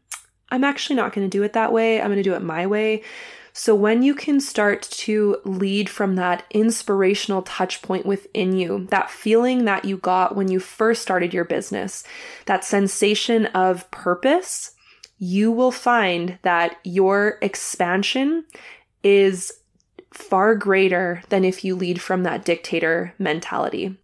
I'm 0.50 0.64
actually 0.64 0.96
not 0.96 1.12
going 1.12 1.28
to 1.28 1.38
do 1.38 1.42
it 1.42 1.52
that 1.52 1.72
way. 1.72 2.00
I'm 2.00 2.08
going 2.08 2.16
to 2.16 2.22
do 2.22 2.34
it 2.34 2.42
my 2.42 2.66
way. 2.66 3.02
So 3.56 3.72
when 3.76 4.02
you 4.02 4.16
can 4.16 4.40
start 4.40 4.82
to 4.82 5.36
lead 5.44 5.88
from 5.88 6.16
that 6.16 6.42
inspirational 6.50 7.42
touch 7.42 7.82
point 7.82 8.04
within 8.04 8.56
you, 8.56 8.88
that 8.90 9.10
feeling 9.10 9.64
that 9.64 9.84
you 9.84 9.96
got 9.96 10.34
when 10.34 10.48
you 10.50 10.58
first 10.58 11.02
started 11.02 11.32
your 11.32 11.44
business, 11.44 12.02
that 12.46 12.64
sensation 12.64 13.46
of 13.46 13.88
purpose, 13.92 14.72
you 15.18 15.52
will 15.52 15.70
find 15.70 16.36
that 16.42 16.78
your 16.82 17.38
expansion 17.42 18.44
is 19.04 19.52
far 20.12 20.56
greater 20.56 21.22
than 21.28 21.44
if 21.44 21.64
you 21.64 21.76
lead 21.76 22.00
from 22.00 22.24
that 22.24 22.44
dictator 22.44 23.14
mentality. 23.20 23.96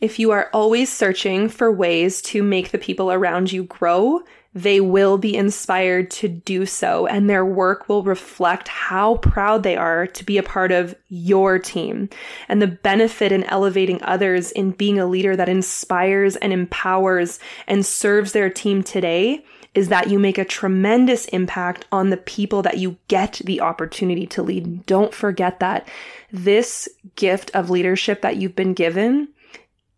If 0.00 0.18
you 0.18 0.30
are 0.30 0.48
always 0.52 0.92
searching 0.92 1.48
for 1.48 1.72
ways 1.72 2.22
to 2.22 2.42
make 2.42 2.70
the 2.70 2.78
people 2.78 3.10
around 3.10 3.50
you 3.50 3.64
grow, 3.64 4.20
they 4.54 4.80
will 4.80 5.18
be 5.18 5.36
inspired 5.36 6.10
to 6.10 6.28
do 6.28 6.66
so, 6.66 7.06
and 7.06 7.28
their 7.28 7.44
work 7.44 7.88
will 7.88 8.02
reflect 8.02 8.68
how 8.68 9.16
proud 9.16 9.62
they 9.62 9.76
are 9.76 10.06
to 10.06 10.24
be 10.24 10.38
a 10.38 10.42
part 10.42 10.72
of 10.72 10.94
your 11.08 11.58
team 11.58 12.08
and 12.48 12.62
the 12.62 12.66
benefit 12.66 13.30
in 13.30 13.44
elevating 13.44 14.02
others 14.02 14.50
in 14.52 14.70
being 14.70 14.98
a 14.98 15.06
leader 15.06 15.36
that 15.36 15.48
inspires 15.48 16.36
and 16.36 16.52
empowers 16.52 17.38
and 17.66 17.84
serves 17.84 18.32
their 18.32 18.48
team 18.48 18.82
today 18.82 19.44
is 19.74 19.88
that 19.88 20.08
you 20.08 20.18
make 20.18 20.38
a 20.38 20.44
tremendous 20.44 21.26
impact 21.26 21.86
on 21.92 22.10
the 22.10 22.16
people 22.16 22.62
that 22.62 22.78
you 22.78 22.96
get 23.08 23.40
the 23.44 23.60
opportunity 23.60 24.26
to 24.26 24.42
lead. 24.42 24.84
Don't 24.86 25.14
forget 25.14 25.60
that 25.60 25.86
this 26.32 26.88
gift 27.16 27.50
of 27.54 27.70
leadership 27.70 28.22
that 28.22 28.36
you've 28.36 28.56
been 28.56 28.74
given 28.74 29.28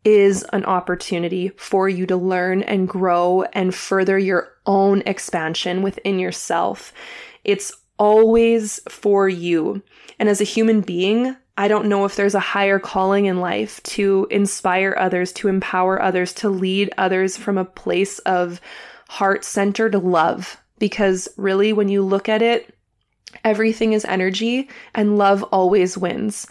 is 0.04 0.44
an 0.52 0.64
opportunity 0.64 1.50
for 1.56 1.88
you 1.88 2.06
to 2.06 2.16
learn 2.16 2.62
and 2.62 2.88
grow 2.88 3.42
and 3.52 3.74
further 3.74 4.18
your 4.18 4.52
own 4.66 5.02
expansion 5.06 5.82
within 5.82 6.18
yourself. 6.18 6.92
It's 7.44 7.72
always 7.98 8.80
for 8.88 9.28
you. 9.28 9.82
And 10.18 10.28
as 10.28 10.40
a 10.40 10.44
human 10.44 10.80
being, 10.80 11.36
I 11.58 11.68
don't 11.68 11.88
know 11.88 12.06
if 12.06 12.16
there's 12.16 12.34
a 12.34 12.40
higher 12.40 12.78
calling 12.78 13.26
in 13.26 13.40
life 13.40 13.82
to 13.82 14.26
inspire 14.30 14.96
others, 14.98 15.32
to 15.34 15.48
empower 15.48 16.00
others, 16.00 16.32
to 16.34 16.48
lead 16.48 16.90
others 16.96 17.36
from 17.36 17.58
a 17.58 17.64
place 17.66 18.18
of 18.20 18.60
heart 19.10 19.44
centered 19.44 19.94
love. 19.94 20.56
Because 20.78 21.28
really, 21.36 21.74
when 21.74 21.90
you 21.90 22.00
look 22.00 22.30
at 22.30 22.40
it, 22.40 22.74
everything 23.44 23.92
is 23.92 24.06
energy 24.06 24.70
and 24.94 25.18
love 25.18 25.42
always 25.44 25.98
wins. 25.98 26.46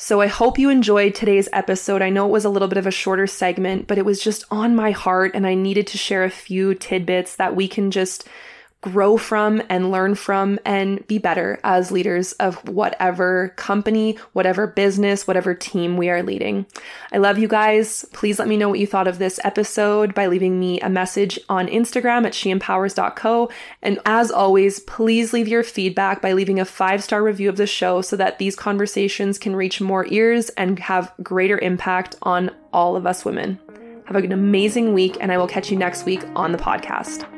So 0.00 0.20
I 0.20 0.28
hope 0.28 0.60
you 0.60 0.70
enjoyed 0.70 1.16
today's 1.16 1.48
episode. 1.52 2.02
I 2.02 2.08
know 2.08 2.24
it 2.26 2.30
was 2.30 2.44
a 2.44 2.48
little 2.48 2.68
bit 2.68 2.78
of 2.78 2.86
a 2.86 2.92
shorter 2.92 3.26
segment, 3.26 3.88
but 3.88 3.98
it 3.98 4.04
was 4.04 4.22
just 4.22 4.44
on 4.48 4.76
my 4.76 4.92
heart 4.92 5.32
and 5.34 5.44
I 5.44 5.54
needed 5.54 5.88
to 5.88 5.98
share 5.98 6.22
a 6.22 6.30
few 6.30 6.74
tidbits 6.76 7.34
that 7.34 7.56
we 7.56 7.66
can 7.66 7.90
just 7.90 8.28
grow 8.80 9.16
from 9.16 9.60
and 9.68 9.90
learn 9.90 10.14
from 10.14 10.58
and 10.64 11.04
be 11.08 11.18
better 11.18 11.58
as 11.64 11.90
leaders 11.90 12.32
of 12.34 12.56
whatever 12.68 13.52
company, 13.56 14.16
whatever 14.34 14.66
business, 14.68 15.26
whatever 15.26 15.52
team 15.54 15.96
we 15.96 16.08
are 16.08 16.22
leading. 16.22 16.64
I 17.12 17.18
love 17.18 17.38
you 17.38 17.48
guys. 17.48 18.04
Please 18.12 18.38
let 18.38 18.46
me 18.46 18.56
know 18.56 18.68
what 18.68 18.78
you 18.78 18.86
thought 18.86 19.08
of 19.08 19.18
this 19.18 19.40
episode 19.42 20.14
by 20.14 20.26
leaving 20.26 20.60
me 20.60 20.80
a 20.80 20.88
message 20.88 21.40
on 21.48 21.66
Instagram 21.66 22.24
at 22.24 22.32
shempowers.co. 22.32 23.50
And 23.82 23.98
as 24.06 24.30
always, 24.30 24.78
please 24.80 25.32
leave 25.32 25.48
your 25.48 25.64
feedback 25.64 26.22
by 26.22 26.32
leaving 26.32 26.60
a 26.60 26.64
five 26.64 27.02
star 27.02 27.22
review 27.22 27.48
of 27.48 27.56
the 27.56 27.66
show 27.66 28.00
so 28.00 28.16
that 28.16 28.38
these 28.38 28.54
conversations 28.54 29.38
can 29.38 29.56
reach 29.56 29.80
more 29.80 30.06
ears 30.06 30.50
and 30.50 30.78
have 30.78 31.12
greater 31.22 31.58
impact 31.58 32.14
on 32.22 32.50
all 32.72 32.94
of 32.94 33.06
us 33.06 33.24
women. 33.24 33.58
Have 34.06 34.16
an 34.16 34.32
amazing 34.32 34.94
week, 34.94 35.18
and 35.20 35.30
I 35.30 35.36
will 35.36 35.48
catch 35.48 35.70
you 35.70 35.76
next 35.76 36.06
week 36.06 36.24
on 36.34 36.52
the 36.52 36.58
podcast. 36.58 37.37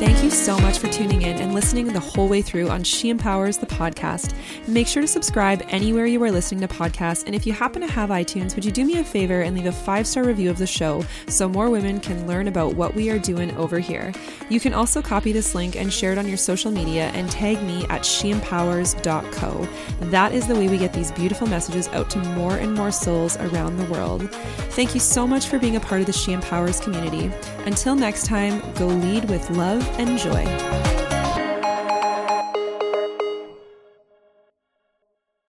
Thank 0.00 0.24
you 0.24 0.30
so 0.30 0.58
much 0.60 0.78
for 0.78 0.88
tuning 0.88 1.20
in 1.20 1.36
and 1.36 1.52
listening 1.52 1.88
the 1.88 2.00
whole 2.00 2.26
way 2.26 2.40
through 2.40 2.70
on 2.70 2.82
She 2.82 3.10
Empowers 3.10 3.58
the 3.58 3.66
podcast. 3.66 4.34
Make 4.66 4.86
sure 4.86 5.02
to 5.02 5.06
subscribe 5.06 5.62
anywhere 5.68 6.06
you 6.06 6.22
are 6.22 6.30
listening 6.30 6.66
to 6.66 6.74
podcasts. 6.74 7.26
And 7.26 7.34
if 7.34 7.46
you 7.46 7.52
happen 7.52 7.82
to 7.82 7.86
have 7.86 8.08
iTunes, 8.08 8.54
would 8.54 8.64
you 8.64 8.72
do 8.72 8.86
me 8.86 8.98
a 8.98 9.04
favor 9.04 9.42
and 9.42 9.54
leave 9.54 9.66
a 9.66 9.72
five 9.72 10.06
star 10.06 10.24
review 10.24 10.48
of 10.48 10.56
the 10.56 10.66
show 10.66 11.04
so 11.26 11.50
more 11.50 11.68
women 11.68 12.00
can 12.00 12.26
learn 12.26 12.48
about 12.48 12.76
what 12.76 12.94
we 12.94 13.10
are 13.10 13.18
doing 13.18 13.54
over 13.58 13.78
here? 13.78 14.10
You 14.48 14.58
can 14.58 14.72
also 14.72 15.02
copy 15.02 15.32
this 15.32 15.54
link 15.54 15.76
and 15.76 15.92
share 15.92 16.12
it 16.12 16.18
on 16.18 16.26
your 16.26 16.38
social 16.38 16.70
media 16.70 17.08
and 17.08 17.30
tag 17.30 17.62
me 17.62 17.84
at 17.90 18.00
shempowers.co. 18.00 19.68
That 20.08 20.32
is 20.32 20.46
the 20.46 20.54
way 20.54 20.68
we 20.68 20.78
get 20.78 20.94
these 20.94 21.12
beautiful 21.12 21.46
messages 21.46 21.88
out 21.88 22.08
to 22.08 22.18
more 22.36 22.56
and 22.56 22.72
more 22.72 22.90
souls 22.90 23.36
around 23.36 23.76
the 23.76 23.84
world. 23.92 24.30
Thank 24.70 24.94
you 24.94 25.00
so 25.00 25.26
much 25.26 25.48
for 25.48 25.58
being 25.58 25.76
a 25.76 25.80
part 25.80 26.00
of 26.00 26.06
the 26.06 26.14
She 26.14 26.32
Empowers 26.32 26.80
community. 26.80 27.30
Until 27.66 27.94
next 27.94 28.24
time, 28.24 28.62
go 28.76 28.86
lead 28.86 29.28
with 29.28 29.50
love 29.50 29.89
and 29.98 30.18
joy. 30.18 30.99